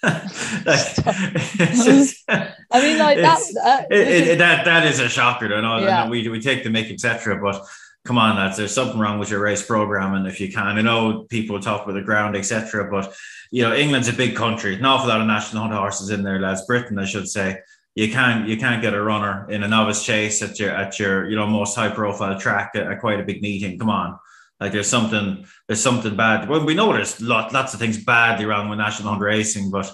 [0.04, 3.40] Just, I mean, like that.
[3.64, 5.54] Uh, it, it, that that is a shocker.
[5.54, 6.08] I know Yeah.
[6.08, 7.40] we we take the mick, etc.
[7.40, 7.64] But
[8.04, 10.82] come on, lads, there's something wrong with your race program, and if you can, I
[10.82, 12.90] know people talk about the ground, etc.
[12.90, 13.14] But
[13.50, 14.74] you know, England's a big country.
[14.74, 16.64] An awful lot of national hunt horses in there, lads.
[16.66, 17.60] Britain, I should say.
[17.94, 21.28] You can't you can't get a runner in a novice chase at your at your
[21.28, 23.76] you know most high profile track at, at quite a big meeting.
[23.76, 24.16] Come on.
[24.60, 26.48] Like there's something, there's something bad.
[26.48, 29.90] Well, we know there's lot, lots of things badly wrong with national hunt racing, but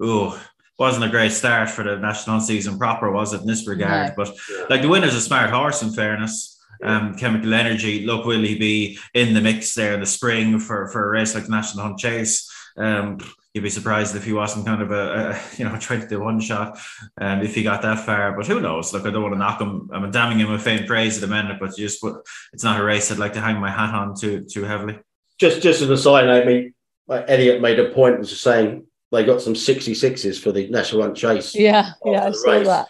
[0.00, 0.40] oh,
[0.78, 4.08] wasn't a great start for the national hunt season proper, was it in this regard?
[4.16, 4.24] No.
[4.24, 4.36] But
[4.70, 6.52] like the winner's a smart horse, in fairness.
[6.82, 8.04] Um, chemical energy.
[8.04, 11.34] Look, will he be in the mix there in the spring for for a race
[11.34, 12.52] like the national hunt chase?
[12.76, 13.18] Um,
[13.56, 16.20] you'd be surprised if he wasn't kind of a, a you know trying to do
[16.20, 16.78] one shot,
[17.18, 18.36] um, if he got that far.
[18.36, 18.92] But who knows?
[18.92, 19.88] Look, I don't want to knock him.
[19.92, 22.04] I'm damning him with faint praise at the minute, but you just
[22.52, 24.98] it's not a race I'd like to hang my hat on too too heavily.
[25.40, 26.74] Just just as a side note, I mean,
[27.08, 31.16] like Elliot made a point was saying they got some 66s for the national hunt
[31.16, 31.54] chase.
[31.54, 32.66] yeah, yeah, I saw race.
[32.66, 32.88] that.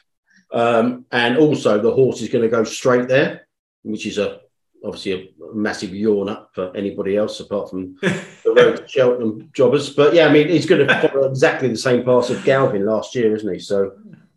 [0.52, 3.46] Um, and also the horse is going to go straight there,
[3.82, 4.40] which is a
[4.84, 9.90] obviously a massive yawn up for anybody else apart from the road to Cheltenham jobbers.
[9.90, 13.14] But yeah, I mean he's going to follow exactly the same path of Galvin last
[13.14, 13.58] year, isn't he?
[13.58, 13.92] So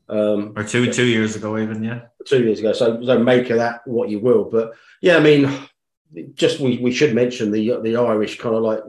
[0.09, 2.01] um, Or two two years ago, even yeah.
[2.25, 2.73] two years ago.
[2.73, 4.45] So, so make of that what you will.
[4.45, 5.51] But yeah, I mean,
[6.33, 8.79] just we, we should mention the the Irish kind of like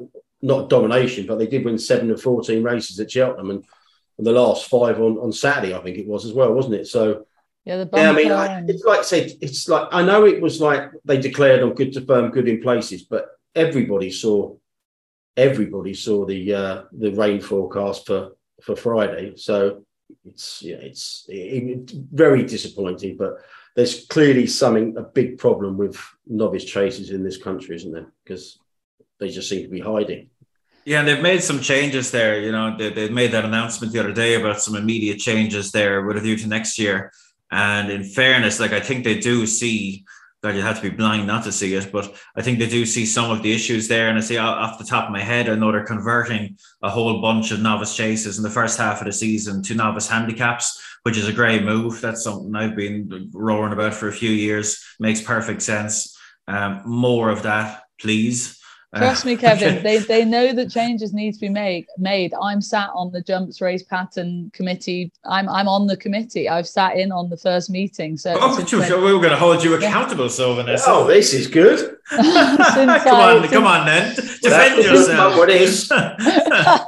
[0.40, 3.64] not domination, but they did win seven of fourteen races at Cheltenham, and,
[4.16, 6.86] and the last five on, on Saturday, I think it was as well, wasn't it?
[6.86, 7.26] So
[7.70, 10.42] Yeah, the yeah, I mean, I, it's like I said, it's like I know it
[10.42, 14.56] was like they declared on good to firm, good in places, but everybody saw
[15.36, 19.34] everybody saw the uh, the rain forecast for for Friday.
[19.36, 19.84] So
[20.24, 23.16] it's yeah, it's it, very disappointing.
[23.16, 23.34] But
[23.76, 28.12] there's clearly something a big problem with novice chasers in this country, isn't there?
[28.24, 28.58] Because
[29.20, 30.30] they just seem to be hiding.
[30.84, 32.40] Yeah, and they've made some changes there.
[32.40, 36.02] You know, they, they made that announcement the other day about some immediate changes there
[36.02, 37.12] with a view to next year.
[37.50, 40.04] And in fairness, like I think they do see,
[40.42, 42.86] God, you have to be blind not to see it, but I think they do
[42.86, 44.08] see some of the issues there.
[44.08, 47.20] And I see off the top of my head, I know they're converting a whole
[47.20, 51.16] bunch of novice chases in the first half of the season to novice handicaps, which
[51.16, 52.00] is a great move.
[52.00, 54.82] That's something I've been roaring about for a few years.
[54.98, 56.16] Makes perfect sense.
[56.46, 58.59] Um, more of that, please.
[58.96, 59.82] Trust Uh, me, Kevin.
[59.84, 61.86] they they know that changes need to be made.
[61.96, 62.34] Made.
[62.42, 65.12] I'm sat on the jumps race pattern committee.
[65.24, 66.48] I'm I'm on the committee.
[66.48, 68.16] I've sat in on the first meeting.
[68.16, 68.80] So Oh, since true.
[68.80, 69.86] when- we were going to hold you Yeah.
[69.88, 70.84] accountable, so Vanessa.
[70.88, 71.98] Oh, this is good.
[72.10, 74.12] come I- on, since- come on, then.
[74.42, 75.36] Defend yourself.
[75.36, 75.88] what it is.
[75.92, 76.80] uh,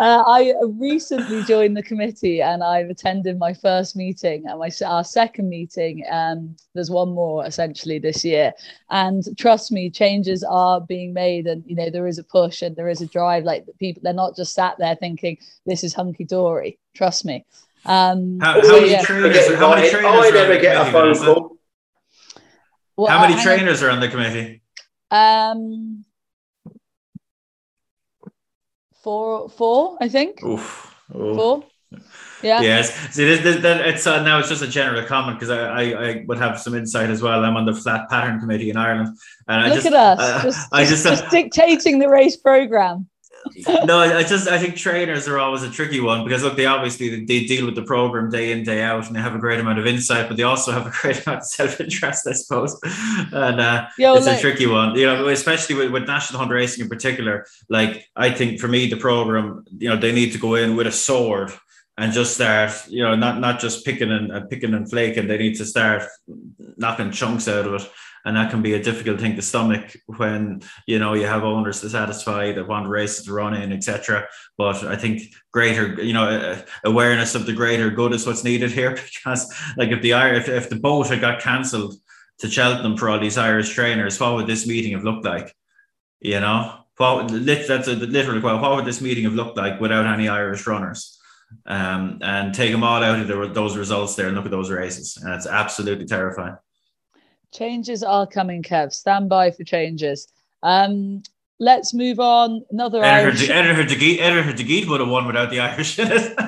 [0.00, 5.48] I recently joined the committee and I've attended my first meeting and my our second
[5.48, 6.04] meeting.
[6.10, 8.52] Um, there's one more essentially this year,
[8.90, 12.74] and trust me, changes are being made, and you know there is a push and
[12.74, 13.44] there is a drive.
[13.44, 16.78] Like the people, they're not just sat there thinking this is hunky dory.
[16.94, 17.44] Trust me.
[17.84, 19.02] Um, How, so, how many yeah.
[19.02, 19.54] trainers?
[19.54, 20.04] How many trainers?
[20.04, 21.58] I are on never the get a committee, phone call.
[22.96, 23.56] Well, How many hang on.
[23.58, 24.62] trainers are on the committee?
[25.10, 26.04] Um,
[29.02, 30.42] four, four, I think.
[30.42, 30.94] Oof.
[31.14, 31.36] Oof.
[31.36, 31.64] Four.
[32.42, 32.60] Yeah.
[32.60, 32.94] Yes.
[33.14, 36.08] See, this, this, that, it's uh, now it's just a general comment because I, I,
[36.08, 37.44] I would have some insight as well.
[37.44, 39.16] I'm on the flat pattern committee in Ireland,
[39.48, 42.36] and I Look just, at us, uh, just, I just, just, just dictating the race
[42.36, 43.08] program.
[43.84, 47.24] no, I just I think trainers are always a tricky one because look, they obviously
[47.24, 49.78] they deal with the program day in day out, and they have a great amount
[49.78, 52.78] of insight, but they also have a great amount of self interest, I suppose.
[53.32, 56.52] And uh, Yo, it's like- a tricky one, you know, especially with, with national hunt
[56.52, 57.46] racing in particular.
[57.68, 60.86] Like I think for me, the program, you know, they need to go in with
[60.86, 61.52] a sword
[61.98, 65.26] and just start, you know, not not just picking and uh, picking and flaking.
[65.26, 66.04] They need to start
[66.76, 67.90] knocking chunks out of it.
[68.24, 71.80] And that can be a difficult thing to stomach when you know you have owners
[71.80, 74.28] to satisfy that want races to run in, etc.
[74.56, 78.70] But I think greater, you know, uh, awareness of the greater good is what's needed
[78.70, 78.96] here.
[79.14, 81.94] Because, like, if the if, if the boat had got cancelled
[82.38, 85.52] to Cheltenham for all these Irish trainers, what would this meeting have looked like?
[86.20, 88.40] You know, what that's a literal.
[88.40, 91.17] What would this meeting have looked like without any Irish runners?
[91.66, 94.70] Um, and take them all out of the, those results there and look at those
[94.70, 96.56] races, and it's absolutely terrifying.
[97.52, 98.92] Changes are coming, Kev.
[98.92, 100.28] Stand by for changes.
[100.62, 101.22] Um,
[101.60, 102.64] let's move on.
[102.70, 103.48] Another Irish.
[103.50, 106.38] Editor DeGeet, Editeur Du Gite would have won without the Irish in it.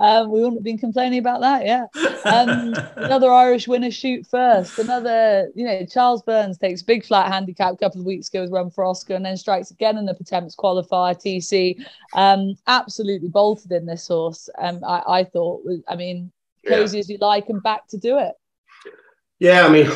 [0.00, 1.86] um, we wouldn't have been complaining about that, yeah.
[2.24, 4.78] Um, another Irish winner shoot first.
[4.78, 8.50] Another, you know, Charles Byrnes takes big flat handicap a couple of weeks ago with
[8.52, 11.84] Run for Oscar and then strikes again in the Pertemps qualifier TC.
[12.14, 14.48] Um, absolutely bolted in this horse.
[14.58, 16.32] Um, I, I thought, was- I mean,
[16.64, 16.76] Yeah.
[16.78, 18.32] cozy as you like and back to do it.
[19.38, 19.88] Yeah, I mean,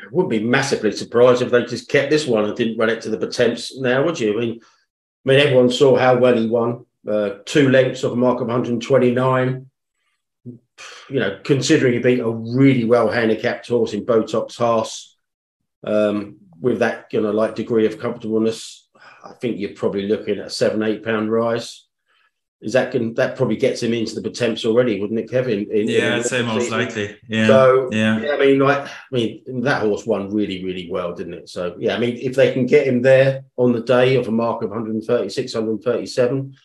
[0.00, 3.00] I wouldn't be massively surprised if they just kept this one and didn't run it
[3.02, 4.36] to the Pertemps now, would you?
[4.36, 4.60] I mean,
[5.26, 6.86] I mean, everyone saw how well he won.
[7.06, 9.66] Uh, two lengths off a mark of 129.
[11.10, 15.16] You know, considering he beat a really well handicapped horse in Botox Has,
[15.84, 18.88] um, with that you know like degree of comfortableness,
[19.24, 21.87] I think you're probably looking at a seven eight pound rise.
[22.60, 25.70] Is that can that probably gets him into the Pertemps already, wouldn't it, Kevin?
[25.70, 27.16] In, yeah, in I'd say most likely.
[27.28, 27.46] Yeah.
[27.46, 28.18] So yeah.
[28.18, 31.48] yeah, I mean, like, I mean, that horse won really, really well, didn't it?
[31.48, 34.32] So yeah, I mean, if they can get him there on the day of a
[34.32, 36.56] mark of 136, 137,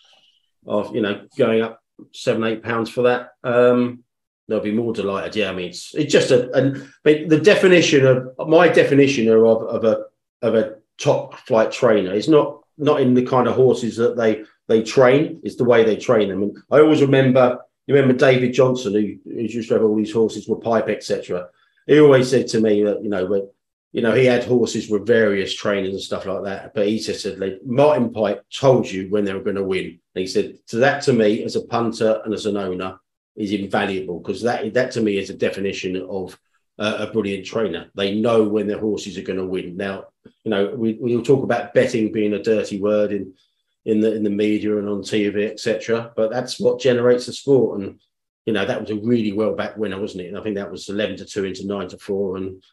[0.65, 4.03] of you know going up seven, eight pounds for that, um,
[4.47, 5.35] they'll be more delighted.
[5.35, 9.27] Yeah, I mean, it's it's just a and I mean, the definition of my definition
[9.29, 10.05] of of a
[10.41, 14.43] of a top flight trainer is not not in the kind of horses that they
[14.67, 15.41] they train.
[15.43, 16.43] It's the way they train them.
[16.43, 20.13] And I always remember you remember David Johnson, who, who used to have all these
[20.13, 21.49] horses with pipe, etc.
[21.85, 23.49] He always said to me that you know,
[23.91, 26.73] you know, he had horses with various trainers and stuff like that.
[26.73, 29.85] But he just said, like, Martin Pipe told you when they were going to win.
[29.85, 32.99] And he said, so that to me, as a punter and as an owner,
[33.35, 36.37] is invaluable because that that to me is a definition of
[36.79, 37.89] uh, a brilliant trainer.
[37.95, 39.75] They know when their horses are going to win.
[39.75, 40.05] Now,
[40.43, 43.33] you know, we we'll talk about betting being a dirty word in
[43.85, 46.11] in the in the media and on TV, etc.
[46.15, 47.81] But that's what generates the sport.
[47.81, 47.99] And
[48.45, 50.27] you know, that was a really well back winner, wasn't it?
[50.29, 52.37] And I think that was eleven to two into nine to four.
[52.37, 52.63] And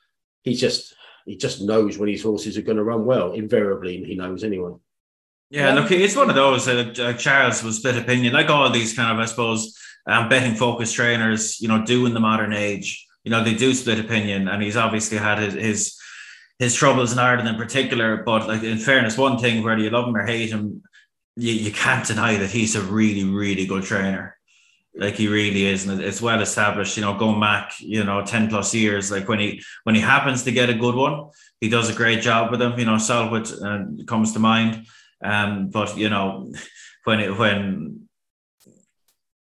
[0.43, 0.95] he just
[1.27, 3.33] he just knows when his horses are going to run well.
[3.33, 4.73] Invariably, he knows anyway.
[5.51, 6.69] Yeah, look, it's one of those.
[6.69, 10.55] Uh, uh, Charles was split opinion, like all these kind of, I suppose, um, betting
[10.55, 11.61] focused trainers.
[11.61, 13.05] You know, do in the modern age.
[13.25, 16.01] You know, they do split opinion, and he's obviously had his, his
[16.61, 18.23] his troubles in Ireland in particular.
[18.25, 20.83] But like in fairness, one thing whether you love him or hate him,
[21.41, 24.37] you, you can't deny that he's a really, really good trainer.
[24.95, 26.97] Like he really is, and it's well established.
[26.97, 29.11] You know, going back, you know, ten plus years.
[29.11, 32.23] Like when he when he happens to get a good one, he does a great
[32.23, 32.79] job with them.
[32.79, 34.87] You know, Solwhit uh, comes to mind.
[35.23, 36.53] Um, but you know,
[37.05, 38.09] when it when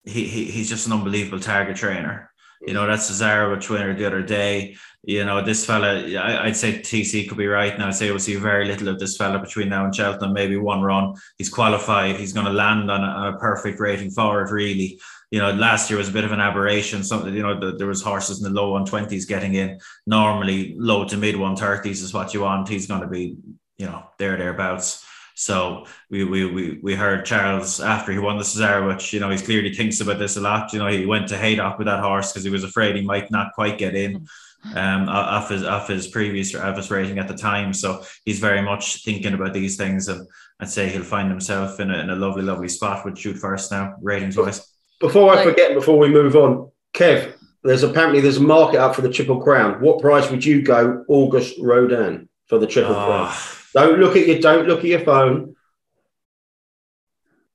[0.05, 2.31] he, he he's just an unbelievable target trainer.
[2.65, 4.75] You know, that's Cesaro winner the other day.
[5.03, 7.87] You know, this fella, I, would say TC could be right now.
[7.87, 10.81] I'd say we'll see very little of this fella between now and Cheltenham, maybe one
[10.81, 11.13] run.
[11.37, 12.15] He's qualified.
[12.15, 14.97] He's going to land on a, on a perfect rating forward, really.
[15.29, 17.03] You know, last year was a bit of an aberration.
[17.03, 19.77] Something, you know, the, there was horses in the low 120s getting in.
[20.07, 22.69] Normally, low to mid 130s is what you want.
[22.69, 23.35] He's going to be,
[23.77, 25.05] you know, there, thereabouts.
[25.35, 29.29] So we we we, we heard Charles after he won the Cesaro, which you know
[29.29, 30.73] he clearly thinks about this a lot.
[30.73, 33.31] You know, he went to Haydock with that horse because he was afraid he might
[33.31, 34.27] not quite get in
[34.75, 37.73] um off his off his previous off his rating at the time.
[37.73, 40.25] So he's very much thinking about these things and
[40.59, 43.71] I'd say he'll find himself in a, in a lovely, lovely spot with shoot first
[43.71, 44.65] now, ratings wise.
[44.99, 49.01] Before I forget, before we move on, Kev, there's apparently there's a market up for
[49.01, 49.81] the Triple Crown.
[49.81, 53.05] What price would you go, August Rodin, for the Triple oh.
[53.05, 53.33] Crown?
[53.73, 55.55] Don't look at your don't look at your phone.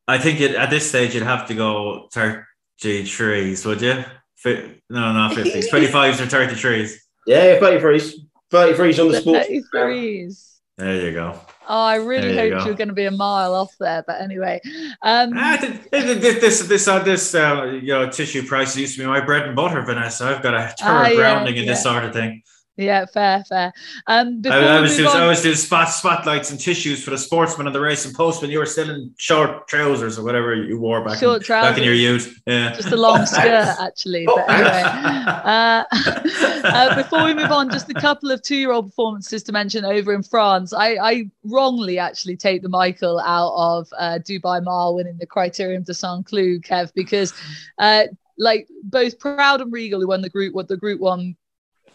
[0.07, 4.05] I think it, at this stage you'd have to go thirty-threes, would you?
[4.45, 5.69] No, not fifties.
[5.71, 7.07] Twenty-fives or thirty-threes.
[7.27, 8.21] Yeah, thirty-threes.
[8.51, 9.47] Thirty-threes on the sports.
[9.47, 10.61] Thirty-threes.
[10.79, 11.39] There you go.
[11.71, 14.03] Oh, I really there hoped you, you, were going to be a mile off there,
[14.07, 14.61] but anyway.
[15.03, 15.59] Um, ah,
[15.91, 19.47] this this this uh, this uh, you know tissue price used to be my bread
[19.47, 20.25] and butter, Vanessa.
[20.25, 21.73] I've got a thorough ah, grounding yeah, in yeah.
[21.73, 22.43] this sort of thing.
[22.79, 23.73] Yeah, fair, fair.
[24.07, 27.67] Um, I, I, was doing, I was doing spot spotlights and tissues for the sportsman
[27.67, 31.05] on the racing post when you were still in short trousers or whatever you wore
[31.05, 32.41] back, short in, trousers, back in your youth.
[32.47, 34.27] Yeah, just a long skirt actually.
[34.27, 39.53] But anyway, uh, uh, before we move on, just a couple of two-year-old performances to
[39.53, 40.73] mention over in France.
[40.73, 45.85] I, I wrongly actually take the Michael out of uh, Dubai Mile winning the Criterium
[45.85, 47.35] de Saint Cloud, Kev, because
[47.79, 48.05] uh,
[48.39, 51.35] like both Proud and Regal, who won the group, what the group one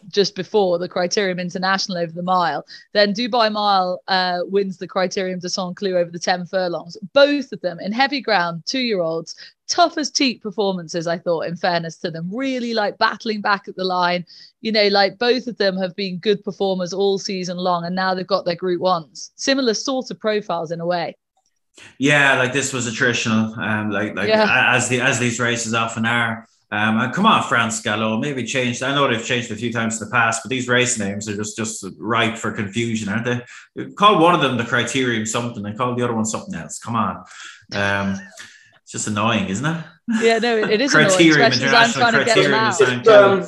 [0.10, 2.66] just before the Criterium International over the mile.
[2.94, 6.98] Then Dubai Mile uh, wins the Criterium de Saint Cloud over the 10 furlongs.
[7.14, 9.36] Both of them in heavy ground, two year olds,
[9.68, 13.76] tough as teak performances, I thought, in fairness to them, really like battling back at
[13.76, 14.26] the line.
[14.62, 18.14] You know, like both of them have been good performers all season long, and now
[18.14, 19.32] they've got their group ones.
[19.36, 21.16] Similar sort of profiles in a way.
[21.98, 24.76] Yeah, like this was attritional, um, like like yeah.
[24.76, 26.48] as the as these races often are.
[26.74, 28.82] Um, and come on, France Galop, maybe changed.
[28.82, 31.36] I know they've changed a few times in the past, but these race names are
[31.36, 33.86] just just ripe for confusion, aren't they?
[33.92, 36.80] Call one of them the criterium something and call the other one something else.
[36.80, 37.18] Come on.
[37.74, 38.20] Um,
[38.82, 39.84] it's just annoying, isn't it?
[40.20, 42.80] Yeah, no, it is criterium, annoying, especially as I'm trying to get them out.
[42.80, 43.40] Just, um,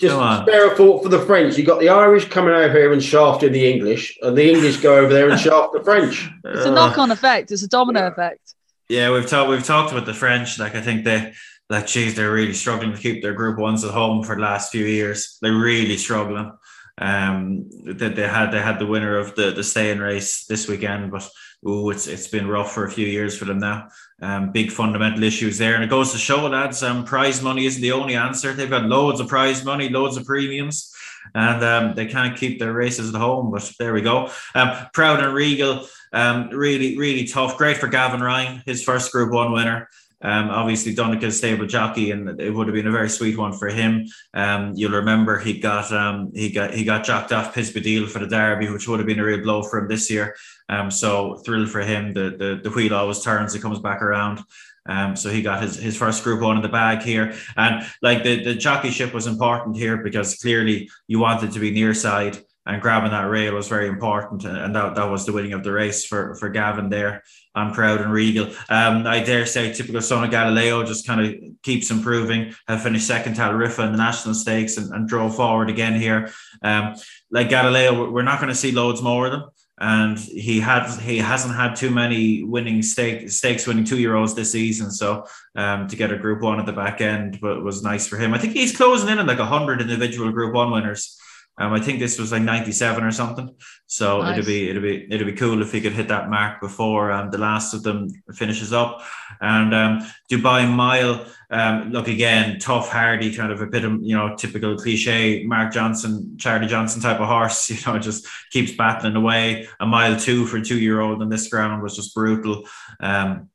[0.00, 1.56] just spare a thought for the French.
[1.56, 4.96] You got the Irish coming over here and shafting the English, and the English go
[4.96, 6.28] over there and shaft the French.
[6.44, 7.52] It's a knock-on effect.
[7.52, 8.08] It's a domino yeah.
[8.08, 8.54] effect.
[8.88, 10.58] Yeah, we've talked we've talked about the French.
[10.58, 11.34] Like I think they
[11.70, 14.70] like geez, they're really struggling to keep their group ones at home for the last
[14.70, 15.38] few years.
[15.40, 16.52] They're really struggling.
[16.98, 20.68] Um that they had they had the winner of the the stay in race this
[20.68, 21.28] weekend, but
[21.64, 23.88] oh, it's it's been rough for a few years for them now.
[24.20, 26.82] Um, big fundamental issues there, and it goes to show, lads.
[26.82, 28.52] Um, prize money isn't the only answer.
[28.52, 30.94] They've got loads of prize money, loads of premiums,
[31.34, 33.50] and um, they can't keep their races at home.
[33.50, 34.30] But there we go.
[34.54, 35.86] Um, proud and regal.
[36.12, 37.58] Um, really, really tough.
[37.58, 39.88] Great for Gavin Ryan, his first Group One winner.
[40.24, 43.68] Um, obviously, Donnacha's stable jockey, and it would have been a very sweet one for
[43.68, 44.06] him.
[44.32, 48.20] Um, you'll remember he got um, he got he got jocked off Piz Badile for
[48.20, 50.34] the Derby, which would have been a real blow for him this year.
[50.70, 52.14] Um, so thrilled for him.
[52.14, 54.42] The the the wheel always turns; it comes back around.
[54.86, 57.34] Um, so he got his, his first group one in the bag here.
[57.56, 61.94] And like the, the jockeyship was important here because clearly you wanted to be near
[61.94, 64.44] side and grabbing that rail was very important.
[64.44, 67.22] And that, that was the winning of the race for, for Gavin there.
[67.54, 68.46] I'm proud and regal.
[68.68, 72.54] Um, I dare say typical son of Galileo just kind of keeps improving.
[72.68, 75.98] Have finished second to Al Riffa in the national stakes and, and drove forward again
[76.00, 76.30] here.
[76.62, 76.94] Um,
[77.30, 81.18] like Galileo, we're not going to see loads more of them and he had he
[81.18, 84.90] hasn't had too many winning stake stakes winning two year olds this season.
[84.90, 85.26] So
[85.56, 88.34] um, to get a Group One at the back end, but was nice for him.
[88.34, 91.18] I think he's closing in at like hundred individual Group One winners.
[91.56, 93.54] Um, I think this was like 97 or something.
[93.86, 94.32] So nice.
[94.32, 97.30] it'd be it'd be it'd be cool if he could hit that mark before um,
[97.30, 99.02] the last of them finishes up.
[99.40, 104.16] And um, Dubai Mile, um, look again, tough, hardy, kind of a bit of you
[104.16, 107.70] know typical cliche Mark Johnston, Charlie Johnston type of horse.
[107.74, 109.68] You know, just keeps battling away.
[109.80, 112.64] A mile two for a two year old on this ground was just brutal.
[113.00, 113.50] Um,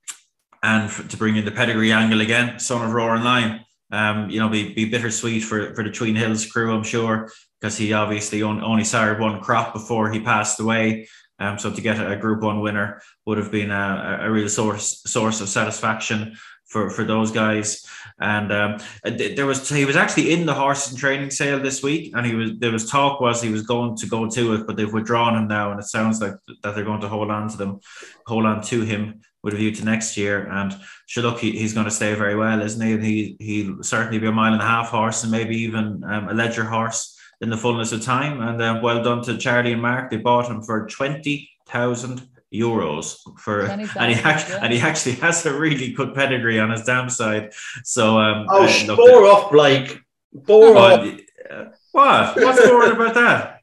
[0.61, 3.61] and to bring in the pedigree angle again, son of Roaring Lion.
[3.91, 7.93] Um, you know, be, be bittersweet for, for the Tweenhills crew, I'm sure because he
[7.93, 11.07] obviously only sired one crop before he passed away.
[11.39, 15.01] Um, so to get a Group One winner would have been a, a real source
[15.05, 16.35] source of satisfaction
[16.69, 17.85] for, for those guys.
[18.19, 22.13] And um, there was he was actually in the horse and training sale this week,
[22.15, 24.75] and he was there was talk was he was going to go to it, but
[24.75, 26.33] they've withdrawn him now, and it sounds like
[26.63, 27.79] that they're going to hold on to them,
[28.25, 30.47] hold on to him with a view to next year.
[30.49, 30.75] And
[31.07, 32.93] sure, look, he, he's going to stay very well, isn't he?
[32.93, 36.29] And He he'll certainly be a mile and a half horse, and maybe even um,
[36.29, 38.41] a Leger horse in the fullness of time.
[38.41, 40.11] And uh, well done to Charlie and Mark.
[40.11, 44.59] They bought him for 20,000 euros for and he actually yeah.
[44.63, 47.51] and he actually has a really good pedigree on his dam side
[47.83, 49.99] so um oh uh, bore off blake
[50.33, 51.07] bore off
[51.51, 53.61] uh, what what's boring about that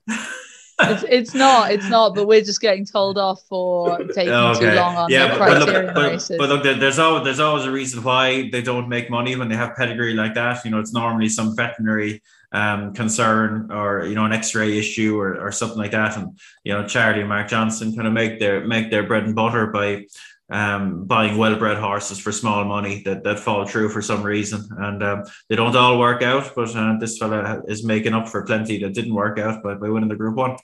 [0.79, 4.61] it's, it's not it's not but we're just getting told off for taking okay.
[4.61, 7.71] too long on yeah, the but, look, but, but, look there's always there's always a
[7.71, 10.93] reason why they don't make money when they have pedigree like that you know it's
[10.93, 12.23] normally some veterinary
[12.57, 16.17] um, concern or you know an X-ray issue or, or something like that.
[16.17, 19.35] And you know Charlie and Mark Johnston kind of make their make their bread and
[19.35, 20.07] butter by
[20.49, 25.03] um, buying well-bred horses for small money that, that fall through for some reason, and
[25.03, 26.53] um, they don't all work out.
[26.55, 29.89] But uh, this fella is making up for plenty that didn't work out by, by
[29.89, 30.57] winning the Group One.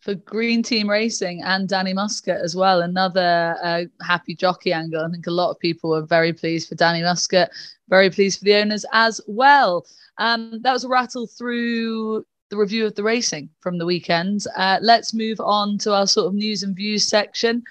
[0.00, 5.04] For Green Team Racing and Danny Muscutt as well, another uh, happy jockey angle.
[5.04, 7.50] I think a lot of people were very pleased for Danny Muscutt,
[7.88, 9.84] very pleased for the owners as well.
[10.18, 14.44] Um, that was a rattle through the review of the racing from the weekend.
[14.56, 17.62] Uh, let's move on to our sort of news and views section.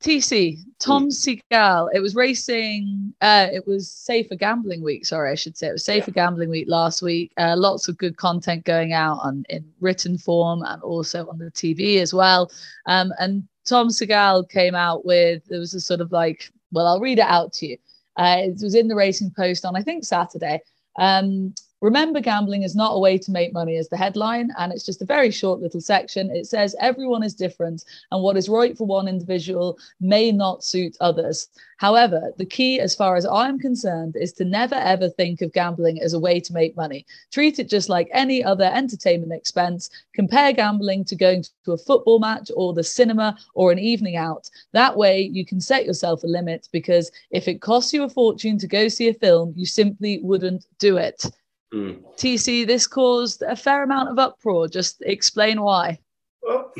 [0.00, 1.88] TC, Tom Segal.
[1.92, 3.12] It was racing.
[3.20, 5.04] Uh, it was safer gambling week.
[5.04, 6.26] Sorry, I should say it was safer yeah.
[6.26, 7.32] gambling week last week.
[7.36, 11.50] Uh, lots of good content going out on in written form and also on the
[11.50, 12.52] TV as well.
[12.86, 17.00] Um, and Tom Segal came out with there was a sort of like, well, I'll
[17.00, 17.78] read it out to you.
[18.16, 20.60] Uh, it was in the Racing Post on I think Saturday.
[20.98, 24.84] Um, Remember, gambling is not a way to make money, as the headline, and it's
[24.84, 26.28] just a very short little section.
[26.28, 30.96] It says everyone is different, and what is right for one individual may not suit
[31.00, 31.48] others.
[31.76, 36.02] However, the key, as far as I'm concerned, is to never ever think of gambling
[36.02, 37.06] as a way to make money.
[37.30, 39.88] Treat it just like any other entertainment expense.
[40.12, 44.50] Compare gambling to going to a football match or the cinema or an evening out.
[44.72, 48.58] That way, you can set yourself a limit because if it costs you a fortune
[48.58, 51.24] to go see a film, you simply wouldn't do it.
[51.72, 52.02] Mm.
[52.16, 54.68] TC, this caused a fair amount of uproar.
[54.68, 55.98] Just explain why.
[56.42, 56.72] Well,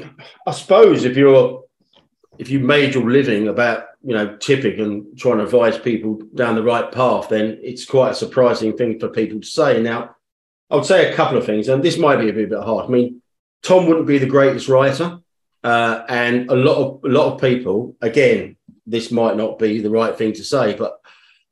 [0.46, 1.64] I suppose if you're
[2.38, 6.54] if you made your living about you know tipping and trying to advise people down
[6.54, 9.82] the right path, then it's quite a surprising thing for people to say.
[9.82, 10.16] Now,
[10.70, 12.64] I would say a couple of things, and this might be a bit, a bit
[12.64, 12.86] hard.
[12.86, 13.20] I mean,
[13.62, 15.18] Tom wouldn't be the greatest writer,
[15.64, 19.90] uh, and a lot of a lot of people, again, this might not be the
[19.90, 20.98] right thing to say, but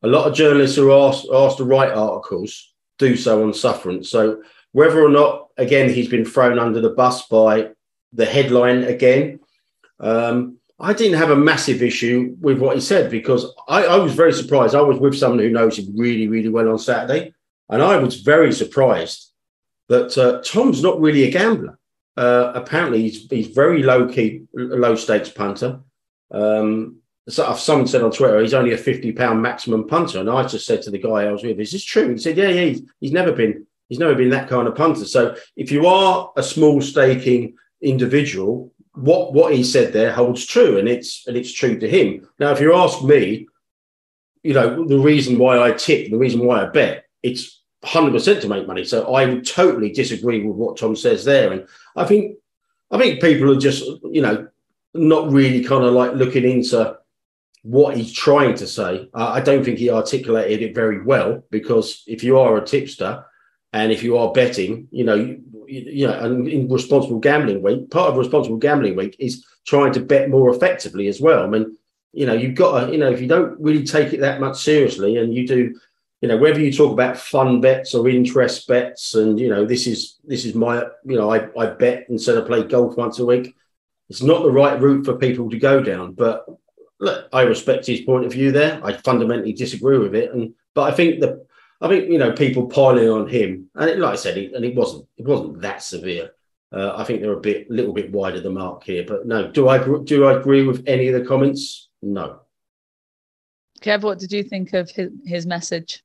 [0.02, 4.08] a lot of journalists are asked asked to write articles do so on sufferance.
[4.08, 4.42] So
[4.72, 7.70] whether or not, again, he's been thrown under the bus by
[8.12, 9.40] the headline again,
[10.00, 14.14] um, I didn't have a massive issue with what he said because I, I was
[14.14, 14.74] very surprised.
[14.74, 17.32] I was with someone who knows him really, really well on Saturday,
[17.70, 19.32] and I was very surprised
[19.88, 21.78] that uh, Tom's not really a gambler.
[22.16, 25.80] Uh, apparently, he's, he's very low key, low stakes punter.
[26.30, 30.46] Um, so someone said on Twitter he's only a fifty pound maximum punter, and I
[30.46, 32.64] just said to the guy I was with, "Is this true?" He said, "Yeah, yeah.
[32.66, 36.32] He's, he's never been he's never been that kind of punter." So if you are
[36.36, 41.52] a small staking individual, what what he said there holds true, and it's and it's
[41.52, 42.28] true to him.
[42.38, 43.48] Now, if you ask me,
[44.42, 48.48] you know the reason why I tip, the reason why I bet, it's 100% to
[48.48, 48.84] make money.
[48.84, 51.52] So I would totally disagree with what Tom says there.
[51.52, 52.36] And I think,
[52.90, 54.48] I think people are just, you know,
[54.94, 56.98] not really kind of like looking into
[57.66, 59.08] what he's trying to say.
[59.12, 63.24] Uh, I don't think he articulated it very well because if you are a tipster
[63.72, 67.90] and if you are betting, you know, you, you know, and in responsible gambling week,
[67.90, 71.42] part of responsible gambling week is trying to bet more effectively as well.
[71.42, 71.76] I mean,
[72.12, 74.62] you know, you've got to, you know, if you don't really take it that much
[74.62, 75.74] seriously and you do
[76.20, 79.86] you know whether you talk about fun bets or interest bets and you know this
[79.86, 83.26] is this is my you know i, I bet instead of play golf once a
[83.26, 83.54] week
[84.08, 86.46] it's not the right route for people to go down but
[87.00, 88.80] look i respect his point of view there.
[88.84, 90.32] I fundamentally disagree with it.
[90.32, 91.46] And but i think the
[91.80, 94.64] i think you know people piling on him and it, like i said it, and
[94.64, 96.30] it wasn't it wasn't that severe.
[96.72, 99.50] Uh, i think they're a bit little bit wide of the mark here but no.
[99.50, 101.88] Do i do i agree with any of the comments?
[102.02, 102.40] No.
[103.82, 106.02] Kev what did you think of his, his message?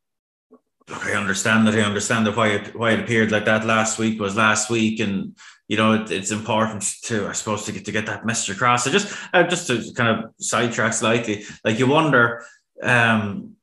[0.90, 1.76] Look, I understand that.
[1.76, 5.00] I understand that why it why it appeared like that last week was last week,
[5.00, 5.38] and
[5.72, 8.84] you know it, it's important to I suppose to get to get that message across.
[8.84, 12.44] So just uh, just to kind of sidetrack slightly, like you wonder,
[12.84, 13.56] um,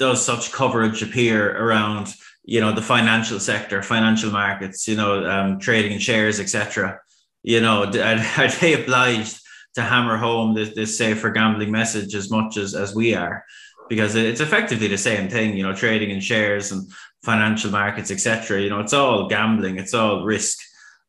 [0.00, 2.12] does such coverage appear around
[2.42, 6.98] you know the financial sector, financial markets, you know, um, trading in shares, etc.
[7.44, 9.38] You know, are, are they obliged
[9.76, 13.44] to hammer home this, this safer gambling message as much as as we are?
[13.88, 16.90] because it's effectively the same thing, you know, trading in shares and
[17.26, 18.62] financial markets, etc.
[18.62, 20.58] You know, it's all gambling, it's all risk.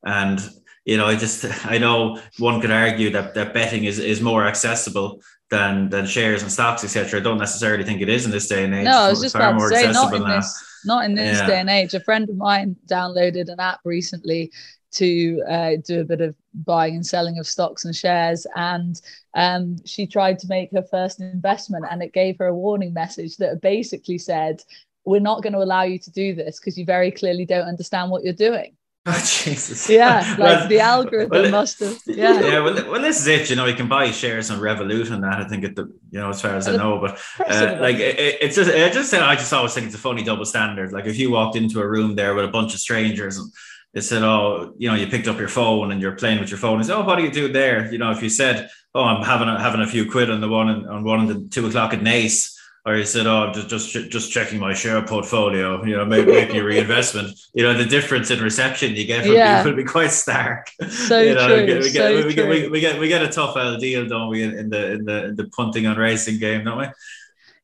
[0.03, 0.39] And,
[0.83, 4.45] you know, I just I know one could argue that, that betting is, is more
[4.45, 7.19] accessible than than shares and stocks, etc.
[7.19, 8.85] I don't necessarily think it is in this day and age.
[8.85, 10.35] No, I was just about to say not in now.
[10.35, 10.49] this
[10.85, 11.47] not in this yeah.
[11.47, 11.93] day and age.
[11.93, 14.51] A friend of mine downloaded an app recently
[14.97, 18.47] to uh, do a bit of buying and selling of stocks and shares.
[18.55, 18.99] And
[19.35, 23.37] um, she tried to make her first investment, and it gave her a warning message
[23.37, 24.61] that basically said,
[25.07, 28.11] We're not going to allow you to do this because you very clearly don't understand
[28.11, 28.75] what you're doing.
[29.09, 29.89] Oh, Jesus.
[29.89, 31.97] Yeah, like well, the algorithm well, must have.
[32.05, 32.41] Yeah.
[32.41, 32.59] Yeah.
[32.59, 33.49] Well, well, this is it.
[33.49, 35.39] You know, you can buy shares on Revolut and that.
[35.39, 38.39] I think at the, you know, as far as I know, but uh, like it,
[38.41, 40.91] it's just, it just, I just always think it's a funny double standard.
[40.91, 43.49] Like if you walked into a room there with a bunch of strangers and
[43.93, 46.59] they said, "Oh, you know, you picked up your phone and you're playing with your
[46.59, 47.89] phone." Is oh, what do you do there?
[47.91, 50.49] You know, if you said, "Oh, I'm having a, having a few quid on the
[50.49, 52.56] one and, on one of the two o'clock at Naas,"
[52.87, 56.55] or you said, "Oh, just just just checking my share portfolio," you know, maybe making
[56.55, 57.37] a reinvestment.
[57.53, 59.57] You know, the difference in reception you get from yeah.
[59.57, 60.69] people will be quite stark.
[60.89, 61.57] So you know, true.
[61.57, 62.33] We get, we, get, so we.
[62.35, 65.05] Get, we, we, get we get a tough L deal, don't we, in the in
[65.05, 66.85] the in the punting on racing game, don't we?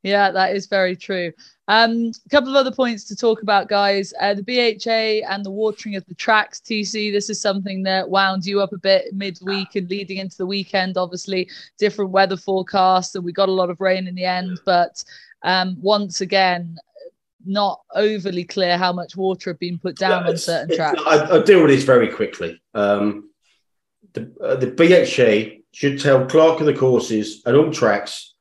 [0.02, 1.32] Yeah, that is very true.
[1.68, 4.14] Um, a couple of other points to talk about, guys.
[4.20, 7.12] Uh, the BHA and the watering of the tracks, TC.
[7.12, 10.98] This is something that wound you up a bit midweek and leading into the weekend.
[10.98, 14.60] Obviously, different weather forecasts, and we got a lot of rain in the end.
[14.66, 15.04] But
[15.44, 16.78] um, once again,
[17.46, 21.02] not overly clear how much water had been put down on certain tracks.
[21.06, 22.62] I, will deal with this very quickly.
[22.74, 23.30] Um,
[24.14, 28.33] the, uh, the BHA should tell Clerk of the Courses and all tracks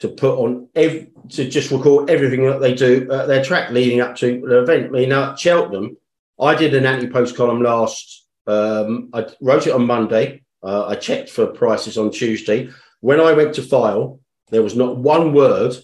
[0.00, 4.14] to put on to just record everything that they do at their track leading up
[4.16, 4.86] to the event.
[4.86, 5.96] I mean, at Cheltenham,
[6.40, 8.26] I did an anti-post column last.
[8.46, 10.42] Um, I wrote it on Monday.
[10.62, 12.68] Uh, I checked for prices on Tuesday.
[13.00, 14.20] When I went to file,
[14.50, 15.74] there was not one word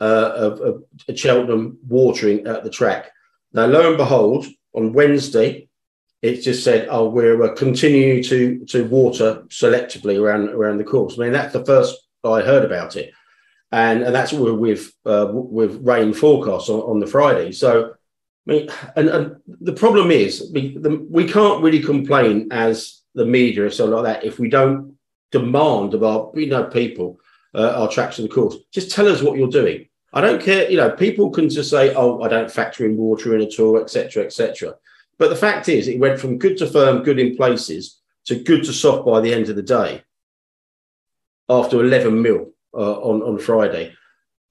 [0.00, 0.84] uh, of, of
[1.16, 3.10] Cheltenham watering at the track.
[3.52, 5.68] Now, lo and behold, on Wednesday,
[6.22, 11.18] it just said, "Oh, we're uh, continuing to to water selectively around around the course."
[11.18, 13.12] I mean, that's the first I heard about it
[13.72, 17.52] and and that's with uh, with rain forecasts on, on the Friday.
[17.52, 17.94] So,
[18.46, 23.24] I mean, and, and the problem is we, the, we can't really complain as the
[23.24, 24.96] media or something like that if we don't
[25.30, 27.20] demand of our you know people
[27.54, 28.56] uh, our tracks of the course.
[28.72, 29.88] Just tell us what you're doing.
[30.12, 30.68] I don't care.
[30.70, 33.80] You know, people can just say, "Oh, I don't factor in water in at all,"
[33.80, 34.74] etc., etc.
[35.18, 38.64] But the fact is, it went from good to firm, good in places, to good
[38.64, 40.02] to soft by the end of the day.
[41.48, 43.92] After 11 mil, uh, on on Friday.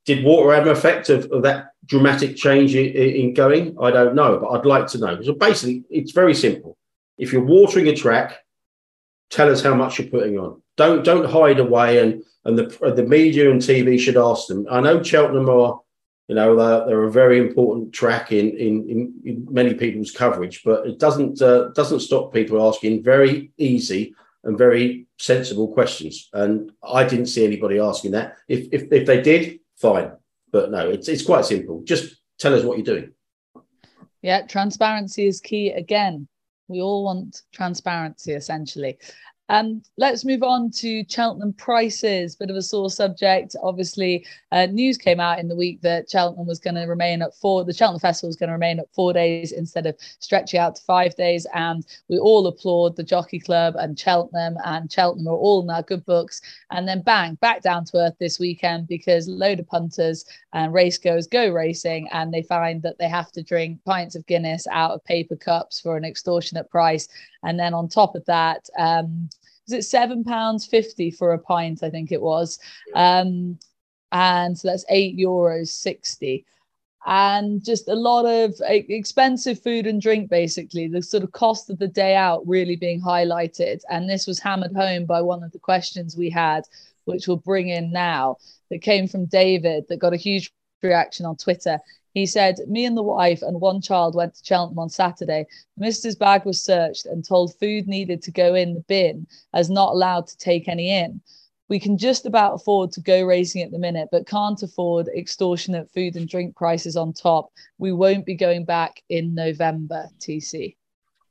[0.06, 3.78] Did water have an effect of, of that dramatic change in, in, going?
[3.80, 5.22] I don't know, but I'd like to know.
[5.22, 6.78] So basically, it's very simple.
[7.18, 8.40] If you're watering a track,
[9.30, 10.62] tell us how much you're putting on.
[10.78, 14.66] Don't don't hide away and and the the media and TV should ask them.
[14.72, 15.82] I know Cheltenham are,
[16.28, 20.64] you know, they're, they're a very important track in, in, in in many people's coverage,
[20.64, 26.30] but it doesn't uh, doesn't stop people asking very easy and very sensible questions.
[26.34, 28.38] And I didn't see anybody asking that.
[28.48, 30.12] If if, if they did, fine.
[30.52, 31.82] But no, it's it's quite simple.
[31.84, 33.12] Just tell us what you're doing.
[34.22, 36.28] Yeah, transparency is key again.
[36.68, 38.98] We all want transparency essentially.
[39.50, 42.36] Um, let's move on to Cheltenham prices.
[42.36, 43.56] Bit of a sore subject.
[43.64, 47.36] Obviously, uh, news came out in the week that Cheltenham was going to remain at
[47.36, 47.66] four.
[47.66, 50.84] The Cheltenham Festival was going to remain at four days instead of stretching out to
[50.84, 51.48] five days.
[51.56, 55.84] And we all applaud the Jockey Club and Cheltenham, and Cheltenham are all in our
[55.84, 56.42] good books.
[56.70, 61.00] And then bang, back down to earth this weekend because load of punters and race
[61.00, 64.92] goers go racing, and they find that they have to drink pints of Guinness out
[64.92, 67.08] of paper cups for an extortionate price.
[67.42, 69.30] And then on top of that, um,
[69.70, 71.84] was it seven pounds fifty for a pint?
[71.84, 72.60] I think it was,
[72.96, 73.60] um,
[74.12, 76.46] and so that's eight euros sixty,
[77.06, 80.30] and just a lot of expensive food and drink.
[80.30, 84.40] Basically, the sort of cost of the day out really being highlighted, and this was
[84.40, 86.64] hammered home by one of the questions we had,
[87.06, 88.38] which we'll bring in now.
[88.72, 90.52] That came from David, that got a huge
[90.82, 91.80] reaction on Twitter.
[92.14, 95.46] He said, Me and the wife and one child went to Cheltenham on Saturday.
[95.78, 99.94] Mister's bag was searched and told food needed to go in the bin as not
[99.94, 101.22] allowed to take any in.
[101.68, 105.92] We can just about afford to go racing at the minute, but can't afford extortionate
[105.92, 107.52] food and drink prices on top.
[107.78, 110.76] We won't be going back in November, TC.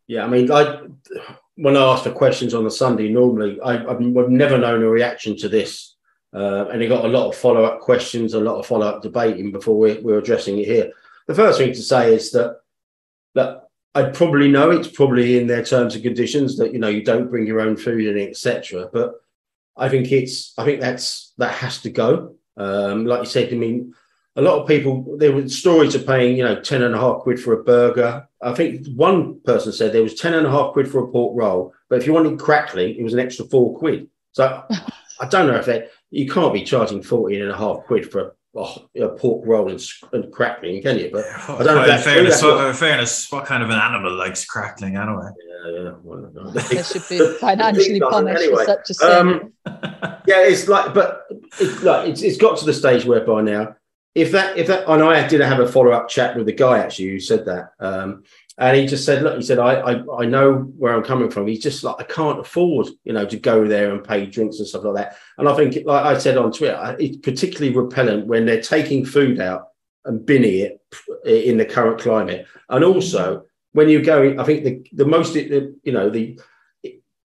[0.06, 0.80] Yeah, I mean, I
[1.56, 5.36] when I ask for questions on a Sunday, normally I, I've never known a reaction
[5.38, 5.96] to this
[6.34, 9.02] uh, and he got a lot of follow up questions, a lot of follow up
[9.02, 10.92] debating before we're, we're addressing it here.
[11.26, 12.60] The first thing to say is that
[13.34, 17.02] that I probably know it's probably in their terms and conditions that you know you
[17.02, 18.88] don't bring your own food in, etc.
[18.92, 19.14] But
[19.76, 22.34] I think it's I think that's that has to go.
[22.56, 23.94] Um, like you said, I mean,
[24.36, 27.20] a lot of people there were stories of paying you know ten and a half
[27.20, 28.28] quid for a burger.
[28.42, 31.32] I think one person said there was ten and a half quid for a pork
[31.36, 34.08] roll, but if you wanted crackling, it was an extra four quid.
[34.32, 34.64] So
[35.20, 38.34] I don't know if that you can't be charging 14 and a half quid for
[38.56, 39.80] a, a pork roll and,
[40.12, 41.10] and, crackling, can you?
[41.12, 41.94] But I don't know.
[41.94, 45.30] in fairness, what, fairness, what kind of an animal likes crackling anyway?
[45.64, 45.92] Yeah, yeah.
[46.02, 46.50] Well, no.
[46.50, 48.64] they should be financially punished anyway.
[48.64, 49.10] for such a sin.
[49.10, 49.52] Um,
[50.26, 51.26] yeah, it's like, but
[51.60, 53.76] it's like it's, it's got to the stage whereby now,
[54.14, 56.78] if that, if that, and I did have a follow up chat with the guy
[56.78, 57.72] actually who said that.
[57.78, 58.24] Um,
[58.58, 61.46] and he just said, look, he said, I, I, I know where I'm coming from.
[61.46, 64.66] He's just like, I can't afford, you know, to go there and pay drinks and
[64.66, 65.16] stuff like that.
[65.38, 69.40] And I think, like I said on Twitter, it's particularly repellent when they're taking food
[69.40, 69.68] out
[70.04, 70.80] and binning it
[71.24, 72.48] in the current climate.
[72.68, 76.40] And also when you're going, I think the, the most, you know, the,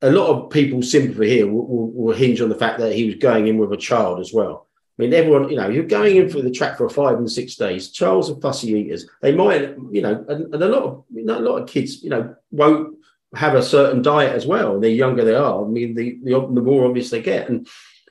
[0.04, 3.06] a lot of people's sympathy here will, will, will hinge on the fact that he
[3.06, 4.68] was going in with a child as well.
[4.98, 7.56] I mean, everyone, you know, you're going in for the track for five and six
[7.56, 7.90] days.
[7.90, 9.08] Charles are fussy eaters.
[9.22, 12.04] They might, you know, and, and a lot of you know, a lot of kids,
[12.04, 12.98] you know, won't
[13.36, 14.80] have a certain diet as well.
[14.80, 17.68] The younger they are, I mean, the, the the more obvious they get, and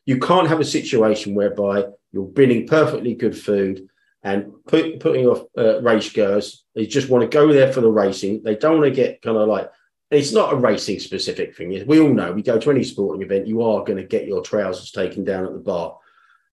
[0.06, 3.88] you can't have a situation whereby you're binning perfectly good food
[4.24, 6.64] and put, putting off uh, race goers.
[6.74, 8.42] They just want to go there for the racing.
[8.42, 9.70] They don't want to get kind of like
[10.10, 11.86] it's not a racing specific thing.
[11.86, 14.42] We all know we go to any sporting event, you are going to get your
[14.42, 15.96] trousers taken down at the bar.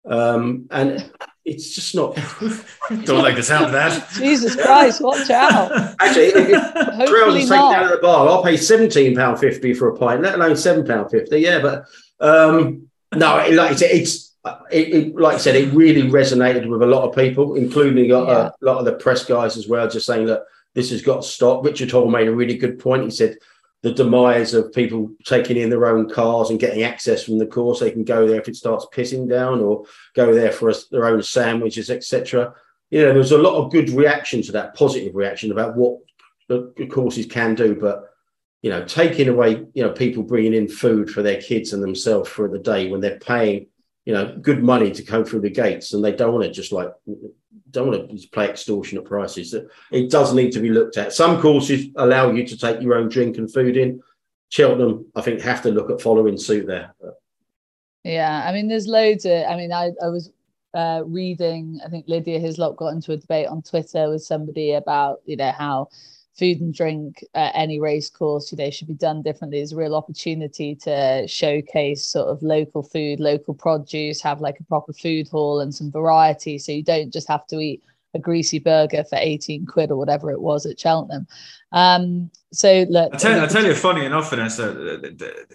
[0.06, 1.12] Um, and
[1.46, 2.16] it's just not.
[3.06, 4.08] Don't like the sound of that.
[4.14, 5.72] Jesus Christ, watch out.
[6.00, 7.72] Actually, Hopefully not.
[7.72, 11.28] down at the bar, I'll pay £17.50 for a pint, let alone £7.50.
[11.42, 11.86] Yeah, but
[12.20, 14.30] um, no, like it's, it's
[14.72, 18.24] it, it, like I said, it really resonated with a lot of people, including a,
[18.24, 18.50] yeah.
[18.50, 20.44] a lot of the press guys as well, just saying that
[20.76, 21.66] this has got to stop.
[21.66, 23.04] Richard Hall made a really good point.
[23.04, 23.38] He said
[23.82, 27.80] the demise of people taking in their own cars and getting access from the course.
[27.80, 31.06] They can go there if it starts pissing down, or go there for a, their
[31.06, 32.54] own sandwiches, etc.
[32.90, 36.00] You know, there's a lot of good reaction to that, positive reaction about what
[36.50, 38.06] the, courses can do, but
[38.62, 42.30] you know, taking away, you know, people bringing in food for their kids and themselves
[42.30, 43.68] for the day when they're paying,
[44.04, 46.74] you know, good money to come through the gates and they don't want to just
[46.74, 46.92] like
[47.72, 49.56] don't want to play extortionate prices.
[49.92, 51.14] It does need to be looked at.
[51.14, 54.02] Some courses allow you to take your own drink and food in.
[54.50, 56.94] Cheltenham, I think, have to look at following suit there.
[58.04, 59.46] Yeah, I mean, there's loads of.
[59.46, 60.32] I mean, I, I was
[60.74, 61.80] uh, reading.
[61.86, 65.52] I think Lydia Hislop got into a debate on Twitter with somebody about you know
[65.52, 65.90] how
[66.40, 69.60] food and drink at any race course, you know, should be done differently.
[69.60, 74.64] There's a real opportunity to showcase sort of local food, local produce, have like a
[74.64, 76.58] proper food hall and some variety.
[76.58, 77.84] So you don't just have to eat
[78.14, 81.28] a greasy burger for 18 quid or whatever it was at Cheltenham.
[81.72, 85.00] Um, so look, I tell, I tell you, funny enough, Vanessa,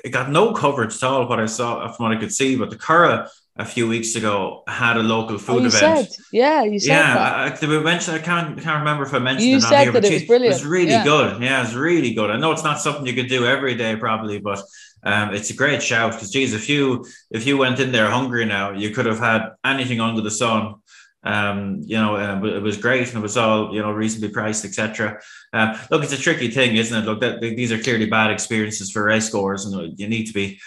[0.05, 1.29] it got no coverage at all.
[1.29, 4.65] What I saw from what I could see, but the Curragh a few weeks ago
[4.67, 6.11] had a local food oh, event.
[6.11, 7.63] Said, yeah, you said yeah, that.
[7.63, 10.05] I, I, mentioned, I can't can't remember if I mentioned you it said here, that
[10.05, 10.53] it was brilliant.
[10.53, 11.05] It was really yeah.
[11.05, 11.43] good.
[11.43, 12.31] Yeah, it was really good.
[12.31, 14.63] I know it's not something you could do every day, probably, but
[15.05, 18.45] um, it's a great shout because, geez, if you if you went in there hungry
[18.45, 20.77] now, you could have had anything under the sun.
[21.25, 24.65] Um, you know, uh, it was great and it was all you know reasonably priced,
[24.65, 25.21] etc.
[25.53, 27.07] Uh, look, it's a tricky thing, isn't it?
[27.07, 30.61] Look, that these are clearly bad experiences for race scores, and you need to be.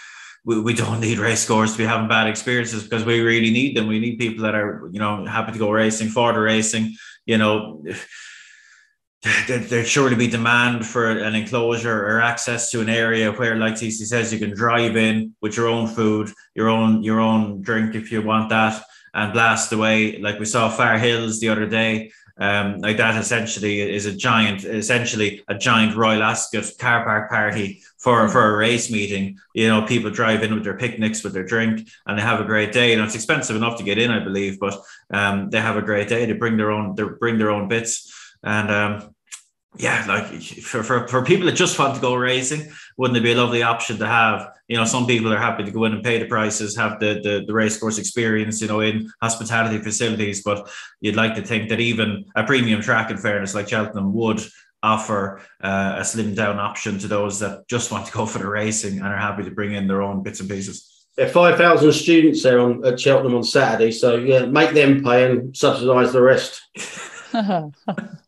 [0.44, 3.76] We, we don't need race scores to be having bad experiences because we really need
[3.76, 3.86] them.
[3.86, 6.94] We need people that are you know happy to go racing for the racing.
[7.24, 7.84] You know
[9.46, 14.06] there'd surely be demand for an enclosure or access to an area where, like TC
[14.06, 18.12] says, you can drive in with your own food, your own your own drink if
[18.12, 18.82] you want that,
[19.14, 20.18] and blast away.
[20.18, 22.12] Like we saw Far Hills the other day.
[22.40, 27.82] Um, like that essentially is a giant, essentially a giant Royal Ascot car park party
[27.98, 29.38] for, for a race meeting.
[29.54, 32.44] You know, people drive in with their picnics, with their drink, and they have a
[32.44, 32.92] great day.
[32.92, 34.80] You know, it's expensive enough to get in, I believe, but
[35.12, 36.26] um, they have a great day.
[36.26, 38.14] They bring their own, they bring their own bits.
[38.44, 39.14] And um,
[39.76, 43.32] yeah, like for, for, for people that just want to go racing, wouldn't it be
[43.32, 44.48] a lovely option to have?
[44.66, 47.20] You know, some people are happy to go in and pay the prices, have the,
[47.22, 50.42] the, the race course experience, you know, in hospitality facilities.
[50.42, 50.68] But
[51.00, 54.40] you'd like to think that even a premium track, in fairness, like Cheltenham would
[54.82, 58.48] offer uh, a slim down option to those that just want to go for the
[58.48, 61.06] racing and are happy to bring in their own bits and pieces.
[61.16, 63.92] There are 5,000 students there on, at Cheltenham on Saturday.
[63.92, 66.62] So, yeah, make them pay and subsidise the rest.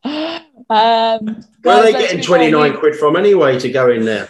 [0.70, 4.28] Um, Where are they getting 29 quid from anyway to go in there?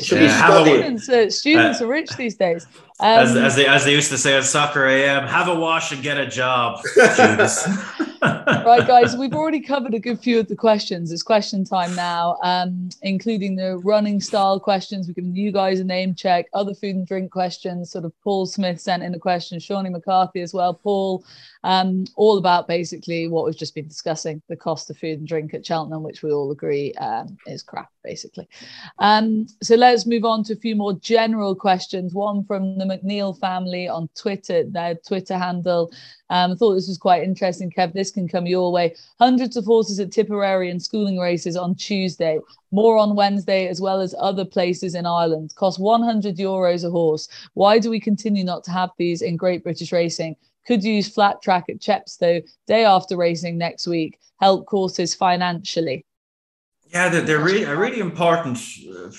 [0.00, 0.62] Should yeah.
[0.62, 2.66] Students, uh, students uh, are rich these days.
[2.98, 5.92] Um, as, as, they, as they used to say on Soccer AM, have a wash
[5.92, 6.80] and get a job.
[8.22, 11.12] right, guys, we've already covered a good few of the questions.
[11.12, 15.06] It's question time now, um, including the running style questions.
[15.06, 17.90] We've given you guys a name check, other food and drink questions.
[17.90, 20.72] Sort of Paul Smith sent in a question, Shawnee McCarthy as well.
[20.72, 21.24] Paul,
[21.64, 25.52] um, all about basically what we've just been discussing the cost of food and drink
[25.52, 28.48] at Cheltenham, which we all agree um, is crap, basically.
[28.98, 32.14] Um, so let's move on to a few more general questions.
[32.14, 35.92] One from the McNeil family on Twitter, their Twitter handle.
[36.30, 37.92] Um, I thought this was quite interesting, Kev.
[37.92, 38.94] This can come your way.
[39.18, 42.38] Hundreds of horses at Tipperary and schooling races on Tuesday,
[42.70, 45.54] more on Wednesday, as well as other places in Ireland.
[45.56, 47.28] Cost 100 euros a horse.
[47.54, 50.36] Why do we continue not to have these in Great British Racing?
[50.66, 54.18] Could use flat track at Chepstow day after racing next week.
[54.40, 56.05] Help courses financially.
[56.90, 58.58] Yeah, they're, they're really a really important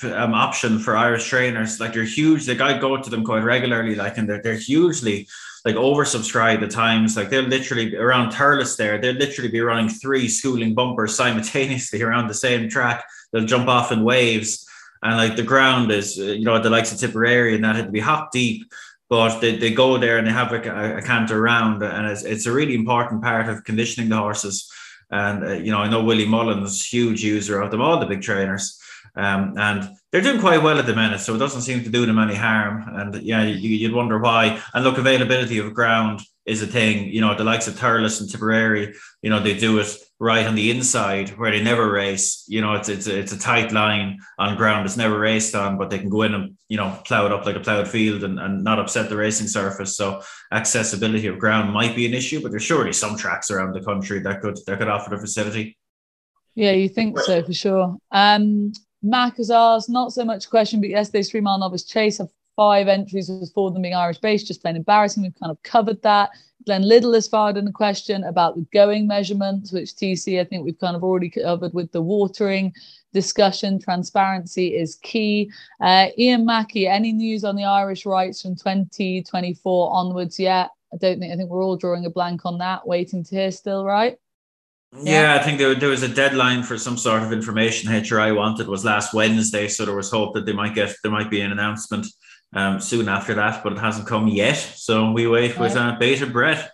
[0.03, 1.79] uh, um, option for Irish trainers.
[1.79, 2.47] Like they're huge.
[2.47, 3.95] Like I go to them quite regularly.
[3.95, 5.27] Like and they're they're hugely
[5.65, 7.17] like oversubscribed at times.
[7.17, 12.27] Like they'll literally around Thurles there, they'll literally be running three schooling bumpers simultaneously around
[12.27, 13.03] the same track.
[13.31, 14.65] They'll jump off in waves,
[15.03, 17.85] and like the ground is, uh, you know, the likes of Tipperary and that had
[17.85, 18.71] to be hop deep.
[19.09, 22.45] But they, they go there and they have a, a canter around, and it's, it's
[22.45, 24.69] a really important part of conditioning the horses.
[25.09, 28.21] And uh, you know, I know Willie Mullins, huge user of them, all the big
[28.21, 28.79] trainers.
[29.17, 32.05] Um, and they're doing quite well at the minute, so it doesn't seem to do
[32.05, 32.85] them any harm.
[32.87, 34.61] And yeah, you, would wonder why.
[34.73, 37.09] And look, availability of ground is a thing.
[37.09, 40.55] You know, the likes of Thurles and Tipperary, you know, they do it right on
[40.55, 42.45] the inside where they never race.
[42.47, 45.89] You know, it's it's it's a tight line on ground it's never raced on, but
[45.89, 48.39] they can go in and you know plow it up like a plowed field and,
[48.39, 49.97] and not upset the racing surface.
[49.97, 53.81] So accessibility of ground might be an issue, but there's surely some tracks around the
[53.81, 55.77] country that could that could offer the facility.
[56.55, 57.97] Yeah, you think so for sure.
[58.11, 58.73] Um,
[59.07, 62.87] Mac has asked, not so much question, but yesterday's three mile novice chase of five
[62.87, 65.23] entries was of them being Irish based, just plain embarrassing.
[65.23, 66.31] We've kind of covered that.
[66.65, 70.65] Glenn Liddle has fired in a question about the going measurements, which TC, I think
[70.65, 72.73] we've kind of already covered with the watering
[73.13, 73.79] discussion.
[73.79, 75.49] Transparency is key.
[75.79, 80.71] Uh, Ian Mackey, any news on the Irish rights from 2024 onwards yet?
[80.93, 83.51] I don't think, I think we're all drawing a blank on that, waiting to hear
[83.51, 84.17] still, right?
[84.95, 88.67] Yeah, I think there, there was a deadline for some sort of information HRI wanted
[88.67, 91.51] was last Wednesday, so there was hope that they might get there might be an
[91.51, 92.07] announcement
[92.53, 94.55] um, soon after that, but it hasn't come yet.
[94.55, 95.59] So we wait right.
[95.59, 96.71] with uh, bated breath.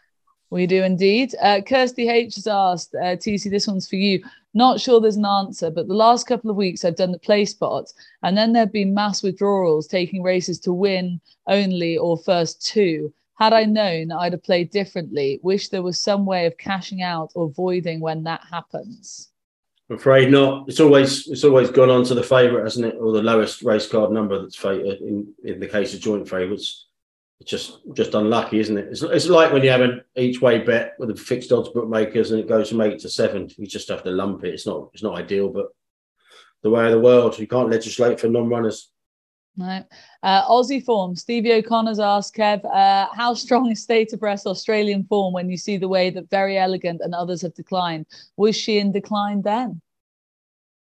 [0.51, 1.34] We do indeed.
[1.41, 4.24] Uh, Kirsty H has asked, uh, TC, this one's for you.
[4.53, 7.45] Not sure there's an answer, but the last couple of weeks I've done the play
[7.45, 13.11] spots, and then there've been mass withdrawals taking races to win only or first two.
[13.36, 15.39] Had I known, I'd have played differently.
[15.41, 19.31] Wish there was some way of cashing out or voiding when that happens.
[19.89, 20.69] I'm afraid not.
[20.69, 23.88] It's always it's always gone on to the favourite, hasn't it, or the lowest race
[23.88, 26.88] card number that's favored uh, in, in the case of joint favourites.
[27.39, 28.88] It's just just unlucky, isn't it?
[28.89, 32.31] It's, it's like when you have an each way bet with the fixed odds bookmakers
[32.31, 33.49] and it goes from eight to seven.
[33.57, 34.53] You just have to lump it.
[34.53, 35.67] It's not it's not ideal, but
[36.61, 37.38] the way of the world.
[37.38, 38.89] You can't legislate for non-runners.
[39.56, 39.84] No.
[40.24, 41.16] Uh, Aussie form.
[41.16, 45.58] Stevie O'Connor's asked Kev, uh, how strong is state of abreast Australian form when you
[45.58, 48.08] see the way that Verry Elleegant and others have declined?
[48.36, 49.82] Was she in decline then?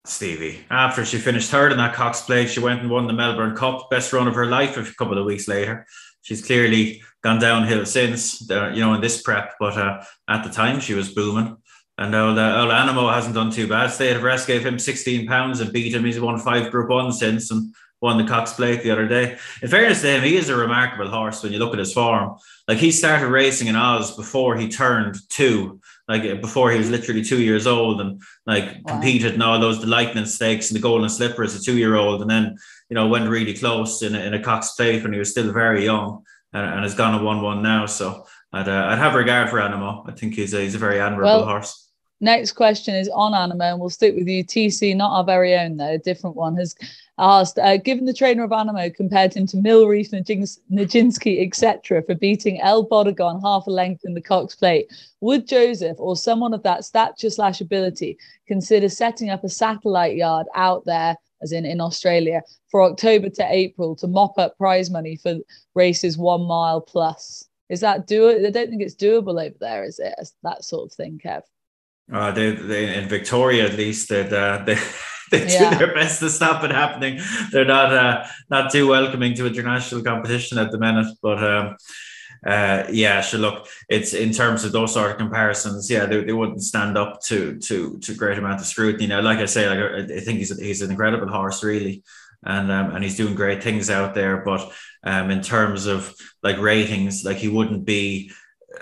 [0.04, 0.64] Stevie.
[0.70, 3.90] After she finished third in that Cox Plate, she went and won the Melbourne Cup,
[3.90, 5.86] best run of her life a couple of weeks later.
[6.22, 10.80] She's clearly gone downhill since, you know, in this prep, but uh, at the time
[10.80, 11.56] she was booming.
[11.98, 13.88] And old, uh, old Anamoe hasn't done too bad.
[13.90, 16.04] State of Rest gave him 16 pounds and beat him.
[16.04, 19.36] He's won five Group One since and won the Cox Plate the other day.
[19.62, 22.36] In fairness to him, he is a remarkable horse when you look at his form.
[22.66, 27.22] Like he started racing in Oz before he turned two, like before he was literally
[27.22, 28.94] two years old, and like wow.
[28.94, 31.96] competed in all those the Lightning Stakes and the Golden Slipper as a two year
[31.96, 32.56] old, and then
[32.88, 35.52] you know went really close in a, in a Cox Plate when he was still
[35.52, 37.86] very young, and, and has gone a one one now.
[37.86, 40.08] So I'd uh, I'd have regard for Anamoe.
[40.08, 41.88] I think he's a, he's a very admirable well, horse.
[42.22, 44.44] Next question is on Anamoe, and we'll stick with you.
[44.44, 46.74] TC, not our very own though, a different one, has
[47.20, 52.14] asked, uh, given the trainer of Anamoe compared him to Mill Reef, Nijinsky, etc., for
[52.14, 54.90] beating El Bodegon half a length in the Cox Plate,
[55.20, 58.16] would Joseph or someone of that stature slash ability
[58.48, 63.46] consider setting up a satellite yard out there, as in in Australia, for October to
[63.48, 65.36] April to mop up prize money for
[65.74, 67.46] races one mile plus?
[67.68, 68.46] Is that doable?
[68.46, 70.14] I don't think it's doable over there, is it?
[70.42, 71.42] That sort of thing, Kev.
[72.12, 74.76] Uh, they, they in Victoria at least that uh, they
[75.46, 75.70] they yeah.
[75.70, 77.20] do their best to stop it happening.
[77.52, 81.76] They're not uh, not too welcoming to international competition at the minute, but um,
[82.44, 83.40] uh, yeah, sure.
[83.40, 85.90] Look, it's in terms of those sort of comparisons.
[85.90, 89.06] Yeah, they, they wouldn't stand up to to to great amount of scrutiny.
[89.06, 92.02] Now, like I say, like I, I think he's he's an incredible horse, really,
[92.42, 94.38] and um, and he's doing great things out there.
[94.38, 94.72] But
[95.04, 98.32] um, in terms of like ratings, like he wouldn't be.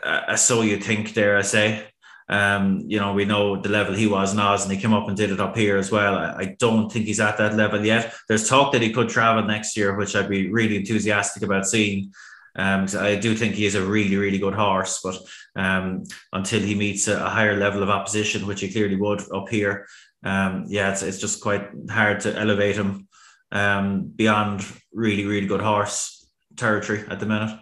[0.03, 1.88] Uh, so you think there, I say,
[2.29, 5.09] um, you know, we know the level he was in Oz and he came up
[5.09, 6.15] and did it up here as well.
[6.15, 8.15] I, I, don't think he's at that level yet.
[8.29, 12.13] There's talk that he could travel next year, which I'd be really enthusiastic about seeing.
[12.55, 15.19] Um, I do think he is a really, really good horse, but
[15.57, 19.49] um, until he meets a, a, higher level of opposition, which he clearly would up
[19.49, 19.87] here,
[20.25, 23.09] um, yeah, it's, it's just quite hard to elevate him
[23.53, 27.59] um, beyond really, really good horse territory at the minute.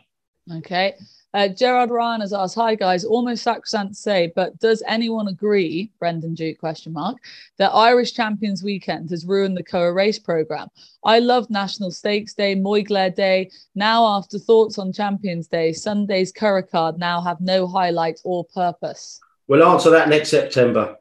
[0.51, 0.95] Okay.
[1.35, 5.91] Uh, Gerard Ryan has asked, "Hi guys, almost sacrosanct to say, but does anyone agree,
[5.99, 7.19] Brendan Duke question mark,
[7.59, 10.69] that Irish Champions Weekend has ruined the Curragh race program?
[11.05, 13.51] I loved National Stakes Day, Moyglare Day.
[13.75, 19.21] Now, after thoughts on Champions Day, Sunday's Curragh card now have no highlight or purpose."
[19.49, 20.97] We'll answer that next September.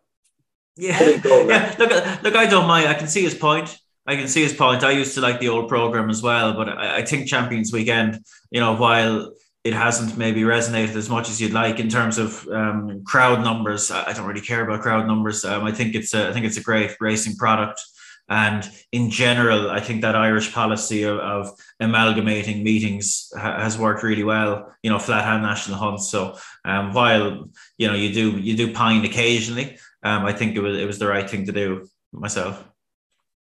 [0.78, 1.76] Yeah, yeah.
[1.80, 2.88] Look, look, I don't mind.
[2.88, 3.80] I can see his point.
[4.06, 4.84] I can see his point.
[4.84, 8.20] I used to like the old program as well, but I, I think Champions Weekend,
[8.52, 9.32] you know, while
[9.66, 13.90] it hasn't maybe resonated as much as you'd like in terms of um, crowd numbers.
[13.90, 15.44] I don't really care about crowd numbers.
[15.44, 17.82] Um, I think it's a, I think it's a great racing product.
[18.30, 21.50] And in general, I think that Irish policy of, of
[21.80, 24.72] amalgamating meetings ha- has worked really well.
[24.84, 26.10] You know, flat hand national hunts.
[26.10, 27.50] So um, while
[27.80, 31.00] you know you do you do pine occasionally, um, I think it was it was
[31.00, 32.64] the right thing to do myself.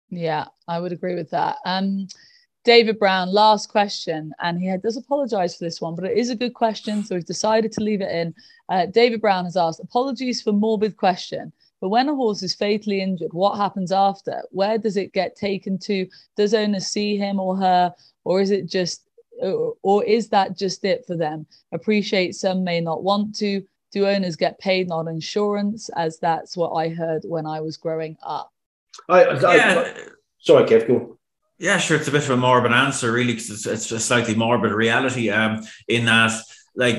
[0.10, 1.58] Yeah, I would agree with that.
[1.66, 2.08] Um,
[2.66, 6.36] David Brown, last question, and he does apologise for this one, but it is a
[6.36, 8.34] good question, so we've decided to leave it in.
[8.70, 13.02] Uh, David Brown has asked, apologies for morbid question, but when a horse is fatally
[13.02, 14.42] injured, what happens after?
[14.50, 16.08] Where does it get taken to?
[16.36, 17.94] Does owners see him or her,
[18.24, 19.08] or is it just,
[19.42, 21.46] or is that just it for them?
[21.72, 23.64] Appreciate some may not want to.
[23.92, 25.90] Do owners get paid on insurance?
[25.96, 28.52] As that's what I heard when I was growing up.
[29.08, 29.84] I, I, yeah.
[29.86, 30.08] I
[30.40, 31.18] sorry, Kev, go
[31.58, 31.98] yeah, sure.
[31.98, 35.30] It's a bit of a morbid answer, really, because it's, it's a slightly morbid reality.
[35.30, 36.32] Um, in that,
[36.76, 36.98] like,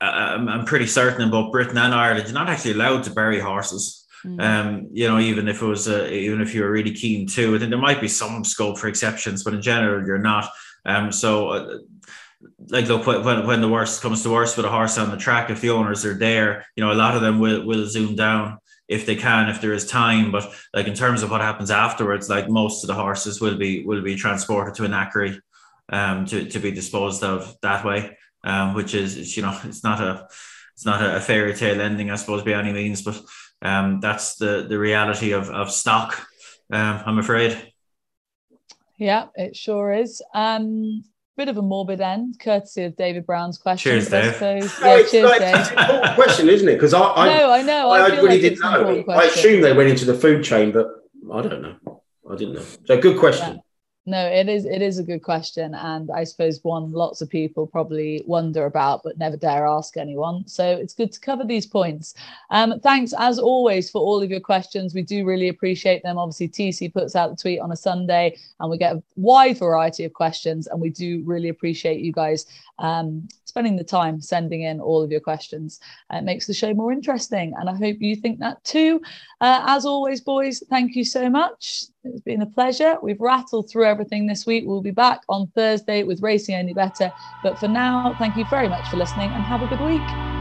[0.00, 4.06] I'm, I'm pretty certain about Britain and Ireland, you're not actually allowed to bury horses.
[4.24, 4.42] Mm.
[4.42, 7.54] Um, you know, even if it was, a, even if you were really keen to,
[7.54, 10.50] I think there might be some scope for exceptions, but in general, you're not.
[10.84, 11.78] Um, so, uh,
[12.68, 15.50] like, look, when, when the worst comes to worst with a horse on the track,
[15.50, 18.58] if the owners are there, you know, a lot of them will will zoom down
[18.88, 20.30] if they can, if there is time.
[20.30, 23.84] But like in terms of what happens afterwards, like most of the horses will be
[23.84, 25.40] will be transported to an knackery
[25.90, 30.00] um, to, to be disposed of that way, um, which is you know it's not
[30.00, 30.28] a
[30.74, 33.20] it's not a fairy tale ending, I suppose, by any means, but
[33.62, 36.26] um, that's the the reality of of stock.
[36.70, 37.72] Um, I'm afraid.
[38.98, 40.22] Yeah, it sure is.
[40.34, 41.04] Um,
[41.36, 43.92] bit of a morbid end, courtesy of David Brown's question.
[43.92, 44.32] Cheers, Dave.
[44.34, 45.56] Suppose, no, yeah, cheers, like, Dave.
[45.56, 46.74] It's an important question, isn't it?
[46.74, 47.90] Because I, I, no, I know.
[47.90, 49.04] I, I really like didn't know.
[49.12, 50.86] I assume they went into the food chain, but
[51.32, 52.02] I don't know.
[52.30, 52.64] I didn't know.
[52.86, 53.60] So, good question.
[54.08, 57.66] No, it is it is a good question, and I suppose one lots of people
[57.66, 60.46] probably wonder about, but never dare ask anyone.
[60.46, 62.14] So it's good to cover these points.
[62.50, 64.94] Um, thanks as always for all of your questions.
[64.94, 66.18] We do really appreciate them.
[66.18, 70.04] Obviously, TC puts out the tweet on a Sunday, and we get a wide variety
[70.04, 72.46] of questions, and we do really appreciate you guys
[72.78, 75.80] um, spending the time sending in all of your questions.
[76.12, 79.00] Uh, it makes the show more interesting, and I hope you think that too.
[79.40, 81.86] Uh, as always, boys, thank you so much.
[82.06, 82.96] It's been a pleasure.
[83.02, 84.64] We've rattled through everything this week.
[84.66, 87.10] We'll be back on Thursday with Racing Only Better.
[87.42, 90.35] But for now, thank you very much for listening and have a good week.